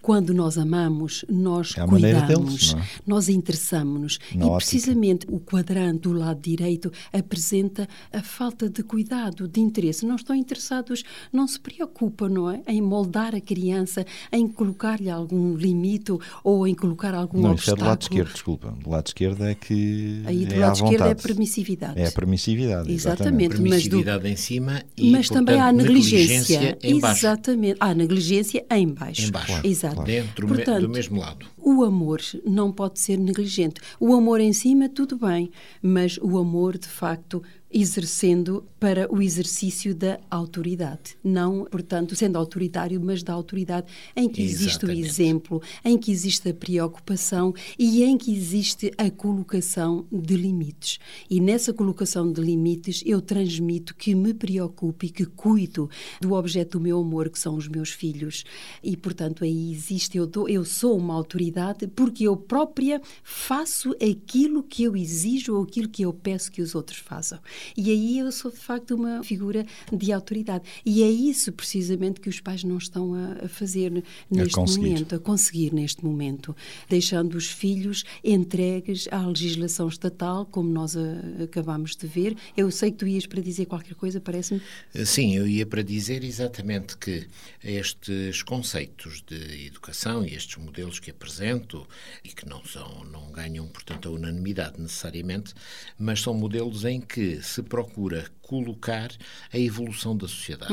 Quando 0.00 0.32
nós 0.32 0.56
amamos, 0.56 1.24
nós 1.28 1.74
É 1.76 1.84
cuidamos, 1.86 2.26
deles, 2.28 2.72
não 2.72 2.80
é? 2.80 2.86
nós 3.06 3.28
interessamos-nos. 3.28 4.18
E 4.32 4.38
ótica. 4.38 4.56
precisamente 4.56 5.26
o 5.28 5.40
quadrante 5.40 6.02
do 6.02 6.12
lado 6.12 6.40
direito 6.40 6.90
apresenta 7.12 7.86
a 8.12 8.22
falta 8.22 8.70
de 8.70 8.82
cuidado, 8.82 9.46
de 9.48 9.60
interesse. 9.60 10.06
Não 10.06 10.16
estão 10.16 10.34
interessados, 10.34 11.02
não 11.32 11.46
se 11.46 11.58
preocupam, 11.60 12.28
não 12.28 12.50
é? 12.50 12.62
Em 12.66 12.80
moldar 12.80 13.34
a 13.34 13.40
criança, 13.40 14.06
em 14.32 14.46
colocar-lhe 14.48 15.10
algum 15.10 15.54
limite 15.56 16.12
ou 16.44 16.66
em 16.66 16.74
colocar 16.74 17.14
algum 17.14 17.40
Não, 17.42 17.54
isso 17.54 17.70
é 17.70 17.72
obstáculo. 17.72 17.84
do 17.84 17.88
lado 17.88 18.02
esquerdo, 18.02 18.32
desculpa. 18.32 18.70
Do 18.82 18.90
lado 18.90 19.06
esquerdo 19.08 19.44
é 19.44 19.54
que. 19.54 20.22
Aí 20.26 20.46
do 20.46 20.54
é 20.54 20.58
lado 20.60 20.74
esquerdo 20.74 20.94
é 20.94 20.98
vontade. 21.08 21.22
permissividade. 21.22 22.00
É 22.00 22.06
a 22.06 22.12
permissividade. 22.12 22.92
Exatamente. 22.92 23.60
mas 23.60 23.60
do- 23.60 23.98
Permissividade 23.98 24.28
em 24.28 24.36
cima 24.36 24.82
e, 24.96 25.10
mas 25.10 25.28
também 25.28 25.56
portanto, 25.56 25.68
há 25.68 25.72
negligência. 25.72 26.78
em 26.82 27.00
baixo. 27.00 27.20
Exatamente. 27.26 27.76
Há 27.80 27.94
negligência 27.94 28.64
em 28.70 28.88
baixo. 28.88 29.22
Em 29.26 29.30
baixo. 29.30 29.57
Claro, 29.60 29.68
Exato. 29.68 30.02
Dentro 30.02 30.48
me- 30.48 30.54
Portanto, 30.56 30.80
do 30.82 30.88
mesmo 30.88 31.20
lado. 31.20 31.46
O 31.56 31.82
amor 31.84 32.20
não 32.46 32.72
pode 32.72 33.00
ser 33.00 33.16
negligente. 33.18 33.80
O 34.00 34.14
amor 34.14 34.40
em 34.40 34.52
cima, 34.52 34.88
tudo 34.88 35.16
bem, 35.18 35.50
mas 35.82 36.18
o 36.22 36.38
amor, 36.38 36.78
de 36.78 36.88
facto, 36.88 37.42
exercendo 37.70 38.64
para 38.80 39.12
o 39.12 39.20
exercício 39.20 39.94
da 39.94 40.18
autoridade. 40.30 41.16
Não, 41.22 41.64
portanto, 41.64 42.16
sendo 42.16 42.38
autoritário, 42.38 43.00
mas 43.00 43.22
da 43.22 43.32
autoridade 43.32 43.86
em 44.16 44.28
que 44.28 44.42
existe 44.42 44.84
o 44.84 44.90
Exatamente. 44.90 45.08
exemplo, 45.08 45.62
em 45.84 45.98
que 45.98 46.10
existe 46.10 46.48
a 46.48 46.54
preocupação 46.54 47.54
e 47.78 48.02
em 48.02 48.16
que 48.16 48.34
existe 48.34 48.92
a 48.96 49.10
colocação 49.10 50.06
de 50.10 50.36
limites. 50.36 50.98
E 51.28 51.40
nessa 51.40 51.72
colocação 51.72 52.32
de 52.32 52.40
limites 52.40 53.02
eu 53.04 53.20
transmito 53.20 53.94
que 53.94 54.14
me 54.14 54.32
preocupo 54.32 55.04
e 55.04 55.10
que 55.10 55.26
cuido 55.26 55.90
do 56.20 56.32
objeto 56.32 56.78
do 56.78 56.80
meu 56.80 57.00
amor, 57.00 57.28
que 57.28 57.38
são 57.38 57.56
os 57.56 57.68
meus 57.68 57.90
filhos. 57.90 58.44
E, 58.82 58.96
portanto, 58.96 59.44
aí 59.44 59.72
existe, 59.72 60.16
eu, 60.16 60.26
dou, 60.26 60.48
eu 60.48 60.64
sou 60.64 60.96
uma 60.96 61.14
autoridade 61.14 61.86
porque 61.88 62.24
eu 62.24 62.36
própria 62.36 63.00
faço 63.22 63.94
aquilo 63.94 64.62
que 64.62 64.84
eu 64.84 64.96
exijo 64.96 65.54
ou 65.54 65.64
aquilo 65.64 65.88
que 65.88 66.02
eu 66.02 66.12
peço 66.12 66.50
que 66.50 66.62
os 66.62 66.74
outros 66.74 66.98
façam. 66.98 67.38
E 67.76 67.90
aí 67.90 68.18
eu 68.18 68.30
sou, 68.32 68.50
de 68.50 68.58
facto, 68.58 68.94
uma 68.94 69.22
figura 69.22 69.66
de 69.92 70.12
autoridade. 70.12 70.64
E 70.84 71.02
é 71.02 71.10
isso, 71.10 71.52
precisamente, 71.52 72.20
que 72.20 72.28
os 72.28 72.40
pais 72.40 72.64
não 72.64 72.78
estão 72.78 73.14
a, 73.14 73.44
a 73.44 73.48
fazer 73.48 74.02
neste 74.30 74.54
conseguir. 74.54 74.88
momento, 74.88 75.14
a 75.14 75.18
conseguir 75.18 75.74
neste 75.74 76.04
momento, 76.04 76.56
deixando 76.88 77.34
os 77.34 77.46
filhos 77.46 78.04
entregues 78.24 79.08
à 79.10 79.26
legislação 79.26 79.88
estatal, 79.88 80.46
como 80.46 80.70
nós 80.70 80.96
a, 80.96 81.42
acabamos 81.42 81.96
de 81.96 82.06
ver. 82.06 82.36
Eu 82.56 82.70
sei 82.70 82.90
que 82.90 82.98
tu 82.98 83.06
ias 83.06 83.26
para 83.26 83.40
dizer 83.40 83.66
qualquer 83.66 83.94
coisa, 83.94 84.20
parece-me. 84.20 84.60
Sim, 85.04 85.36
eu 85.36 85.46
ia 85.46 85.66
para 85.66 85.82
dizer 85.82 86.24
exatamente 86.24 86.96
que 86.96 87.26
estes 87.62 88.42
conceitos 88.42 89.22
de 89.26 89.66
educação 89.66 90.24
e 90.24 90.34
estes 90.34 90.56
modelos 90.56 90.98
que 90.98 91.10
apresento 91.10 91.86
e 92.24 92.28
que 92.28 92.48
não 92.48 92.64
são, 92.64 93.04
não 93.04 93.30
ganham, 93.30 93.66
portanto, 93.66 94.08
a 94.08 94.12
unanimidade 94.12 94.80
necessariamente, 94.80 95.54
mas 95.98 96.20
são 96.20 96.34
modelos 96.34 96.84
em 96.84 97.00
que 97.00 97.40
se 97.48 97.62
procura 97.62 98.26
colocar 98.42 99.10
a 99.52 99.58
evolução 99.58 100.16
da 100.16 100.28
sociedade. 100.28 100.72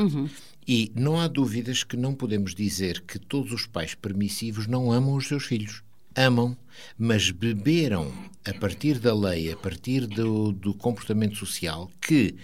E 0.66 0.90
não 0.94 1.18
há 1.20 1.28
dúvidas 1.28 1.84
que 1.84 1.96
não 1.96 2.14
podemos 2.14 2.54
dizer 2.54 3.02
que 3.02 3.18
todos 3.18 3.52
os 3.52 3.66
pais 3.66 3.94
permissivos 3.94 4.66
não 4.66 4.90
amam 4.90 5.14
os 5.14 5.28
seus 5.28 5.44
filhos. 5.44 5.82
Amam, 6.14 6.56
mas 6.98 7.30
beberam 7.30 8.12
a 8.44 8.54
partir 8.54 8.98
da 8.98 9.14
lei, 9.14 9.52
a 9.52 9.56
partir 9.56 10.06
do, 10.06 10.52
do 10.52 10.72
comportamento 10.74 11.36
social, 11.36 11.90
que 12.00 12.34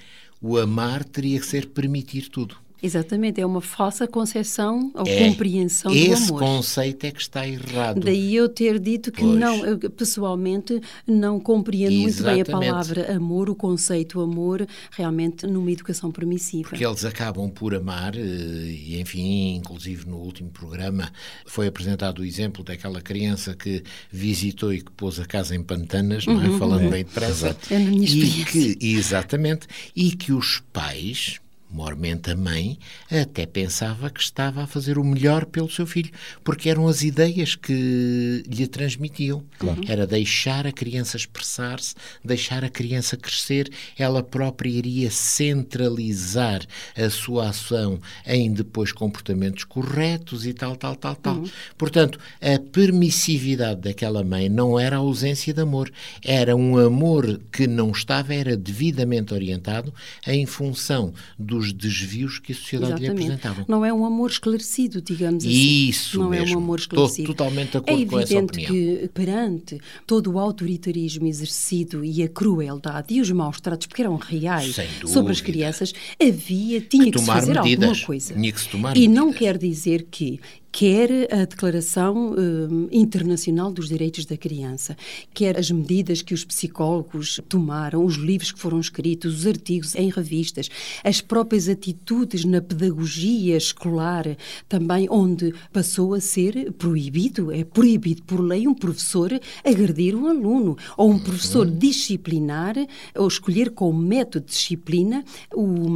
o 0.41 0.59
amar 0.59 1.05
teria 1.05 1.41
que 1.41 1.47
ser 1.47 1.69
permitir 1.69 2.29
tudo. 2.29 2.57
Exatamente, 2.83 3.41
é 3.41 3.47
uma 3.47 3.61
falsa 3.61 4.07
concepção 4.09 4.91
ou 4.95 5.07
É, 5.07 5.29
compreensão 5.29 5.93
Esse 5.95 6.27
do 6.27 6.35
amor. 6.35 6.41
conceito 6.41 7.05
é 7.05 7.11
que 7.13 7.21
está 7.21 7.47
errado. 7.47 8.01
Daí 8.01 8.35
eu 8.35 8.49
ter 8.49 8.79
dito 8.81 9.13
que 9.13 9.21
Pois. 9.23 9.39
não, 9.39 9.65
eu, 9.65 9.79
pessoalmente 9.91 10.81
não 11.07 11.39
compreendo 11.39 11.95
muito 11.95 12.23
bem 12.23 12.33
a 12.33 12.37
Exatamente. 12.39 12.69
palavra 12.71 13.17
amor, 13.17 13.49
o 13.49 13.55
conceito 13.55 14.21
amor, 14.21 14.67
realmente 14.91 15.47
numa 15.47 15.71
educação 15.71 16.11
permissiva. 16.11 16.71
Porque 16.71 16.85
eles 16.85 17.05
acabam 17.05 17.49
por 17.49 17.75
amar, 17.75 18.17
eh, 18.17 18.21
e 18.21 19.01
enfim, 19.01 19.55
inclusive 19.55 20.09
no 20.09 20.17
último 20.17 20.51
programa 20.51 21.13
foi 21.47 21.67
apresentado 21.69 22.19
o 22.21 22.25
exemplo 22.25 22.65
daquela 22.65 23.01
criança 23.01 23.55
que 23.55 23.83
visitou 24.11 24.73
e 24.73 24.81
que 24.83 24.91
pôs 24.91 25.21
a 25.21 25.25
casa 25.25 25.55
em 25.55 25.63
pantanas, 25.63 26.27
não 26.27 26.43
é? 26.43 26.59
Falando 26.59 26.91
bem 26.91 27.05
depressa. 27.05 27.57
É 27.71 27.79
na 27.79 27.91
minha 27.91 28.03
e 28.03 28.05
experiência. 28.05 28.77
que, 28.77 28.87
exatamente, 28.87 29.67
e 29.95 30.11
que 30.13 30.33
os 30.33 30.63
pais, 30.73 31.41
mormente 31.73 32.31
a 32.31 32.37
mãe, 32.37 32.79
até 33.11 33.47
pensava 33.47 34.11
que 34.11 34.21
estava 34.21 34.63
a 34.63 34.67
fazer 34.67 34.99
o 34.99 35.05
melhor 35.05 35.47
pelo 35.47 35.71
seu 35.71 35.87
filho, 35.87 36.11
porque 36.45 36.69
eram 36.69 36.87
as 36.87 37.03
ideias 37.03 37.55
que 37.55 38.43
lhe 38.47 38.67
transmitiam. 38.67 39.43
Era 39.89 40.07
deixar 40.07 40.67
a 40.67 40.73
criança 40.73 41.17
expressar-se, 41.17 41.95
deixar 42.23 42.63
a 42.65 42.69
criança 42.69 43.17
crescer, 43.17 43.71
ela 43.99 44.23
própria 44.23 44.69
iria 44.69 45.11
centralizar 45.11 46.61
a 46.97 47.09
sua 47.09 47.49
ação 47.49 48.01
em 48.27 48.53
depois 48.53 48.93
comportamentos 48.93 49.65
corretos 49.65 50.45
e 50.47 50.53
tal, 50.53 50.77
tal, 50.77 50.95
tal, 50.95 51.17
tal. 51.17 51.45
Portanto, 51.79 52.19
a 52.41 52.59
permissividade 52.59 53.81
daquela 53.81 54.23
mãe 54.23 54.49
não 54.49 54.79
era 54.79 54.97
a 54.97 54.99
ausência 54.99 55.55
de 55.55 55.61
amor, 55.61 55.91
era 56.23 56.55
um 56.55 56.77
amor 56.79 57.41
que 57.51 57.67
não 57.67 57.91
estava, 57.91 58.35
era 58.35 58.57
devidamente 58.57 59.33
orientado 59.33 59.93
em 60.27 60.45
função 60.45 61.15
dos 61.39 61.62
desvios 61.71 62.39
que 62.39 62.53
a 62.53 62.55
sociedade 62.55 62.95
lhe 62.95 63.05
Exatamente. 63.05 63.25
apresentava. 63.33 63.65
Não 63.69 63.85
é 63.85 63.93
um 63.93 64.07
amor 64.07 64.31
esclarecido, 64.31 65.03
digamos 65.03 65.45
assim. 65.45 65.89
Isso 65.89 66.19
Não 66.19 66.33
é 66.33 66.41
mesmo. 66.41 66.57
um 66.59 66.63
amor 66.63 66.79
Estou 66.79 67.05
esclarecido. 67.05 67.29
totalmente 67.29 67.71
de 67.73 67.77
é 67.77 67.81
acordo 67.81 68.07
com 68.07 68.19
essa 68.21 68.33
evidente 68.35 68.65
opinião. 68.67 68.99
que 69.01 69.09
perante 69.09 69.81
todo 70.07 70.33
o 70.33 70.39
autoritarismo 70.39 71.27
exercido 71.27 72.03
e 72.03 72.23
a 72.23 72.29
crueldade 72.29 73.13
e 73.15 73.21
os 73.21 73.31
maus 73.31 73.61
tratos, 73.61 73.87
porque 73.87 74.01
eram 74.01 74.17
reais 74.17 74.75
sobre 75.07 75.33
as 75.33 75.41
crianças, 75.43 75.93
havia, 76.19 76.81
tinha 76.81 77.11
que, 77.13 77.19
se 77.19 77.27
tomar 77.27 77.41
fazer 77.41 77.55
medidas. 77.61 77.89
alguma 77.91 78.07
coisa. 78.07 78.35
Tinha 78.35 78.53
que 78.53 78.61
se 78.61 78.69
tomar 78.69 78.97
e 78.97 79.07
não 79.09 79.27
medidas. 79.27 79.39
quer 79.39 79.59
dizer 79.59 80.07
que 80.11 80.41
quer 80.75 81.29
a 81.31 81.45
Declaração 81.45 82.35
hum, 82.37 82.89
Internacional 82.91 83.71
dos 83.71 83.89
Direitos 83.89 84.25
da 84.25 84.39
Criança, 84.39 84.97
quer 85.35 85.59
as 85.59 85.71
medidas 85.71 86.23
que 86.23 86.33
os 86.33 86.45
psicólogos 86.45 87.39
tomaram, 87.47 88.03
os 88.05 88.15
livros 88.17 88.51
que 88.51 88.59
foram 88.59 88.81
escritos, 88.81 89.41
os 89.41 89.47
artigos 89.47 89.95
em 89.95 90.09
revistas, 90.09 90.71
as 91.05 91.21
próprias 91.21 91.69
atitudes 91.69 92.47
na 92.47 92.63
pedagogia 92.63 93.55
escolar, 93.57 94.25
também 94.67 95.07
onde 95.11 95.53
passou 95.71 96.15
a 96.15 96.21
ser 96.21 96.73
proibido, 96.73 97.53
é 97.53 97.65
proibido 97.65 98.23
por 98.23 98.41
lei 98.41 98.67
um 98.67 98.75
professor 98.75 99.31
agredir 99.63 100.17
um 100.17 100.27
aluno, 100.27 100.77
ou 100.97 101.11
um 101.11 101.19
professor 101.19 101.67
Uhum. 101.67 101.79
disciplinar, 101.79 102.77
ou 103.15 103.29
escolher 103.29 103.71
como 103.73 104.01
método 104.01 104.47
de 104.47 104.53
disciplina 104.53 105.23
o, 105.55 105.87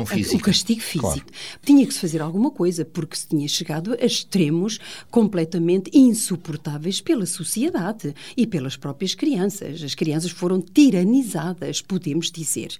a- 0.00 0.02
o 0.36 0.40
castigo 0.40 0.80
físico. 0.80 1.30
Tinha 1.64 1.86
que 1.86 1.94
se 1.94 2.00
fazer 2.00 2.20
alguma 2.20 2.50
coisa, 2.50 2.84
porque 2.84 3.16
se 3.16 3.28
tinha 3.28 3.46
chegado 3.46 3.94
a 3.94 4.15
extremos 4.18 4.78
completamente 5.10 5.90
insuportáveis 5.92 7.00
pela 7.00 7.26
sociedade 7.26 8.14
e 8.36 8.46
pelas 8.46 8.76
próprias 8.76 9.14
crianças. 9.14 9.82
As 9.82 9.94
crianças 9.94 10.30
foram 10.30 10.60
tiranizadas, 10.60 11.80
podemos 11.80 12.30
dizer. 12.30 12.76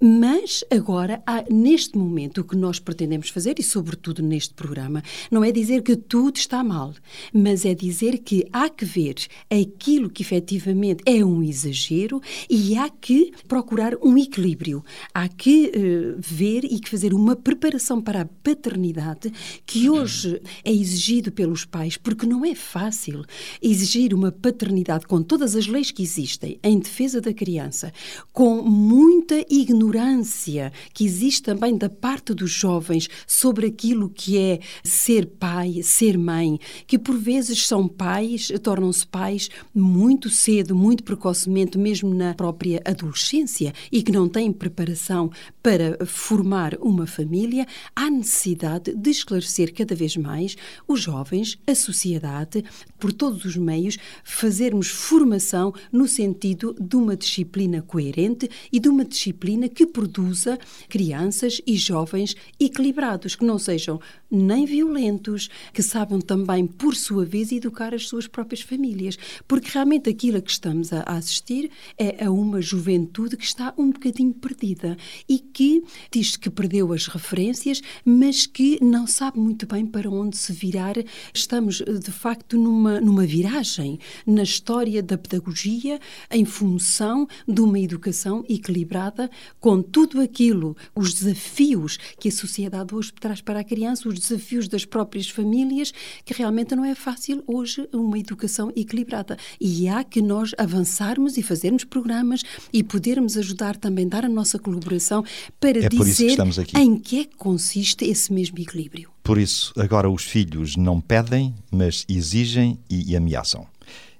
Mas 0.00 0.64
agora, 0.70 1.22
há, 1.26 1.44
neste 1.50 1.96
momento, 1.96 2.40
o 2.40 2.44
que 2.44 2.56
nós 2.56 2.78
pretendemos 2.78 3.28
fazer, 3.28 3.58
e 3.58 3.62
sobretudo 3.62 4.22
neste 4.22 4.54
programa, 4.54 5.02
não 5.30 5.42
é 5.42 5.50
dizer 5.50 5.82
que 5.82 5.96
tudo 5.96 6.36
está 6.36 6.62
mal, 6.62 6.94
mas 7.32 7.64
é 7.64 7.74
dizer 7.74 8.18
que 8.18 8.46
há 8.52 8.68
que 8.68 8.84
ver 8.84 9.14
aquilo 9.50 10.10
que 10.10 10.22
efetivamente 10.22 11.02
é 11.06 11.24
um 11.24 11.42
exagero 11.42 12.20
e 12.48 12.76
há 12.76 12.88
que 12.88 13.32
procurar 13.48 13.94
um 14.02 14.16
equilíbrio. 14.18 14.84
Há 15.14 15.28
que 15.28 15.70
eh, 15.74 16.14
ver 16.18 16.64
e 16.64 16.78
que 16.78 16.88
fazer 16.88 17.14
uma 17.14 17.36
preparação 17.36 18.00
para 18.00 18.22
a 18.22 18.24
paternidade 18.24 19.32
que 19.64 19.88
hoje 19.88 20.40
é 20.66 20.72
exigido 20.72 21.30
pelos 21.30 21.64
pais, 21.64 21.96
porque 21.96 22.26
não 22.26 22.44
é 22.44 22.52
fácil 22.52 23.24
exigir 23.62 24.12
uma 24.12 24.32
paternidade 24.32 25.06
com 25.06 25.22
todas 25.22 25.54
as 25.54 25.68
leis 25.68 25.92
que 25.92 26.02
existem 26.02 26.58
em 26.60 26.80
defesa 26.80 27.20
da 27.20 27.32
criança, 27.32 27.92
com 28.32 28.62
muita 28.62 29.46
ignorância 29.48 30.72
que 30.92 31.04
existe 31.04 31.44
também 31.44 31.78
da 31.78 31.88
parte 31.88 32.34
dos 32.34 32.50
jovens 32.50 33.08
sobre 33.28 33.68
aquilo 33.68 34.10
que 34.10 34.36
é 34.36 34.58
ser 34.82 35.26
pai, 35.26 35.82
ser 35.84 36.18
mãe, 36.18 36.58
que 36.84 36.98
por 36.98 37.16
vezes 37.16 37.64
são 37.64 37.86
pais, 37.86 38.50
tornam-se 38.60 39.06
pais 39.06 39.48
muito 39.72 40.28
cedo, 40.28 40.74
muito 40.74 41.04
precocemente, 41.04 41.78
mesmo 41.78 42.12
na 42.12 42.34
própria 42.34 42.82
adolescência, 42.84 43.72
e 43.92 44.02
que 44.02 44.10
não 44.10 44.28
têm 44.28 44.52
preparação 44.52 45.30
para 45.62 46.04
formar 46.04 46.76
uma 46.80 47.06
família, 47.06 47.66
há 47.94 48.10
necessidade 48.10 48.92
de 48.96 49.10
esclarecer 49.10 49.72
cada 49.72 49.94
vez 49.94 50.16
mais 50.16 50.55
os 50.86 51.00
jovens, 51.00 51.58
a 51.66 51.74
sociedade, 51.74 52.64
por 52.98 53.12
todos 53.12 53.44
os 53.44 53.56
meios, 53.56 53.98
fazermos 54.24 54.88
formação 54.88 55.72
no 55.92 56.06
sentido 56.06 56.74
de 56.80 56.96
uma 56.96 57.16
disciplina 57.16 57.82
coerente 57.82 58.48
e 58.72 58.78
de 58.78 58.88
uma 58.88 59.04
disciplina 59.04 59.68
que 59.68 59.86
produza 59.86 60.58
crianças 60.88 61.60
e 61.66 61.76
jovens 61.76 62.36
equilibrados, 62.58 63.34
que 63.34 63.44
não 63.44 63.58
sejam 63.58 64.00
nem 64.30 64.64
violentos, 64.66 65.48
que 65.72 65.82
sabem 65.82 66.20
também, 66.20 66.66
por 66.66 66.94
sua 66.94 67.24
vez, 67.24 67.52
educar 67.52 67.94
as 67.94 68.08
suas 68.08 68.26
próprias 68.26 68.60
famílias. 68.60 69.18
Porque 69.46 69.70
realmente 69.72 70.10
aquilo 70.10 70.38
a 70.38 70.40
que 70.40 70.50
estamos 70.50 70.92
a 70.92 71.02
assistir 71.02 71.70
é 71.98 72.24
a 72.24 72.30
uma 72.30 72.60
juventude 72.60 73.36
que 73.36 73.44
está 73.44 73.72
um 73.78 73.90
bocadinho 73.90 74.34
perdida 74.34 74.96
e 75.28 75.38
que 75.38 75.82
diz 76.10 76.36
que 76.36 76.50
perdeu 76.50 76.92
as 76.92 77.06
referências, 77.06 77.80
mas 78.04 78.46
que 78.46 78.82
não 78.82 79.06
sabe 79.06 79.38
muito 79.38 79.66
bem 79.66 79.86
para 79.86 80.10
onde 80.10 80.36
se 80.36 80.52
virar. 80.52 80.94
Estamos, 81.32 81.76
de 81.76 82.10
facto, 82.10 82.56
numa, 82.56 82.85
numa 83.00 83.26
viragem 83.26 83.98
na 84.26 84.42
história 84.42 85.02
da 85.02 85.18
pedagogia 85.18 86.00
em 86.30 86.44
função 86.44 87.28
de 87.46 87.60
uma 87.60 87.78
educação 87.78 88.44
equilibrada 88.48 89.30
com 89.60 89.82
tudo 89.82 90.20
aquilo, 90.20 90.76
os 90.94 91.14
desafios 91.14 91.98
que 92.18 92.28
a 92.28 92.32
sociedade 92.32 92.94
hoje 92.94 93.12
traz 93.12 93.40
para 93.40 93.60
a 93.60 93.64
criança, 93.64 94.08
os 94.08 94.18
desafios 94.18 94.68
das 94.68 94.84
próprias 94.84 95.28
famílias, 95.28 95.92
que 96.24 96.34
realmente 96.34 96.74
não 96.74 96.84
é 96.84 96.94
fácil 96.94 97.42
hoje 97.46 97.88
uma 97.92 98.18
educação 98.18 98.72
equilibrada. 98.76 99.36
E 99.60 99.88
há 99.88 100.04
que 100.04 100.22
nós 100.22 100.54
avançarmos 100.58 101.36
e 101.36 101.42
fazermos 101.42 101.84
programas 101.84 102.42
e 102.72 102.82
podermos 102.82 103.36
ajudar 103.36 103.76
também, 103.76 104.08
dar 104.08 104.24
a 104.24 104.28
nossa 104.28 104.58
colaboração 104.58 105.24
para 105.60 105.84
é 105.84 105.88
dizer 105.88 106.36
que 106.66 106.78
em 106.78 106.98
que 106.98 107.20
é 107.20 107.24
que 107.24 107.36
consiste 107.36 108.04
esse 108.04 108.32
mesmo 108.32 108.58
equilíbrio. 108.58 109.15
Por 109.26 109.38
isso, 109.38 109.72
agora 109.76 110.08
os 110.08 110.22
filhos 110.22 110.76
não 110.76 111.00
pedem, 111.00 111.52
mas 111.68 112.06
exigem 112.08 112.78
e, 112.88 113.10
e 113.10 113.16
ameaçam. 113.16 113.66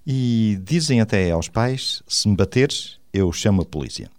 E 0.05 0.59
dizem 0.65 1.01
até 1.01 1.31
aos 1.31 1.49
pais: 1.49 2.03
se 2.09 2.29
me 2.29 2.35
bateres, 2.35 2.99
eu 3.13 3.33
chamo 3.33 3.63
a 3.63 3.65
polícia. 3.65 4.11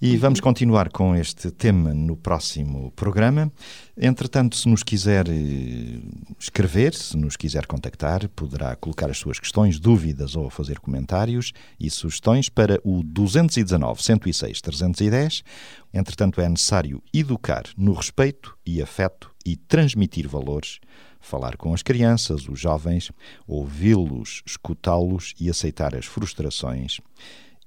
E 0.00 0.16
vamos 0.16 0.40
continuar 0.40 0.88
com 0.88 1.14
este 1.14 1.50
tema 1.50 1.92
no 1.92 2.16
próximo 2.16 2.90
programa. 2.96 3.52
Entretanto, 3.94 4.56
se 4.56 4.68
nos 4.68 4.82
quiser 4.82 5.28
eh, 5.28 6.00
escrever, 6.40 6.94
se 6.94 7.16
nos 7.16 7.36
quiser 7.36 7.66
contactar, 7.66 8.26
poderá 8.30 8.74
colocar 8.74 9.10
as 9.10 9.18
suas 9.18 9.38
questões, 9.38 9.78
dúvidas 9.78 10.34
ou 10.34 10.48
fazer 10.48 10.80
comentários 10.80 11.52
e 11.78 11.90
sugestões 11.90 12.48
para 12.48 12.80
o 12.82 13.02
219 13.04 14.02
106 14.02 14.60
310. 14.62 15.44
Entretanto, 15.92 16.40
é 16.40 16.48
necessário 16.48 17.02
educar 17.12 17.64
no 17.76 17.92
respeito 17.92 18.56
e 18.66 18.82
afeto 18.82 19.31
e 19.44 19.56
transmitir 19.56 20.28
valores, 20.28 20.78
falar 21.20 21.56
com 21.56 21.72
as 21.72 21.82
crianças, 21.82 22.48
os 22.48 22.58
jovens, 22.58 23.10
ouvi-los, 23.46 24.42
escutá-los 24.46 25.34
e 25.40 25.48
aceitar 25.48 25.94
as 25.94 26.06
frustrações 26.06 27.00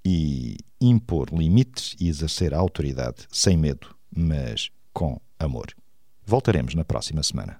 e 0.05 0.57
impor 0.79 1.29
limites 1.31 1.95
e 1.99 2.07
exercer 2.07 2.53
a 2.53 2.57
autoridade 2.57 3.25
sem 3.31 3.57
medo, 3.57 3.95
mas 4.15 4.69
com 4.93 5.19
amor. 5.39 5.67
Voltaremos 6.25 6.75
na 6.75 6.83
próxima 6.83 7.23
semana. 7.23 7.59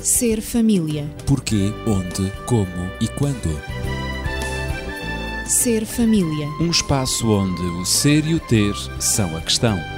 Ser 0.00 0.40
família. 0.40 1.08
Porquê, 1.26 1.72
onde, 1.86 2.30
como 2.46 2.90
e 3.00 3.08
quando. 3.08 3.50
Ser 5.44 5.84
família. 5.84 6.46
Um 6.60 6.70
espaço 6.70 7.28
onde 7.28 7.62
o 7.62 7.84
ser 7.84 8.24
e 8.24 8.34
o 8.34 8.40
ter 8.40 8.74
são 9.00 9.36
a 9.36 9.40
questão. 9.40 9.97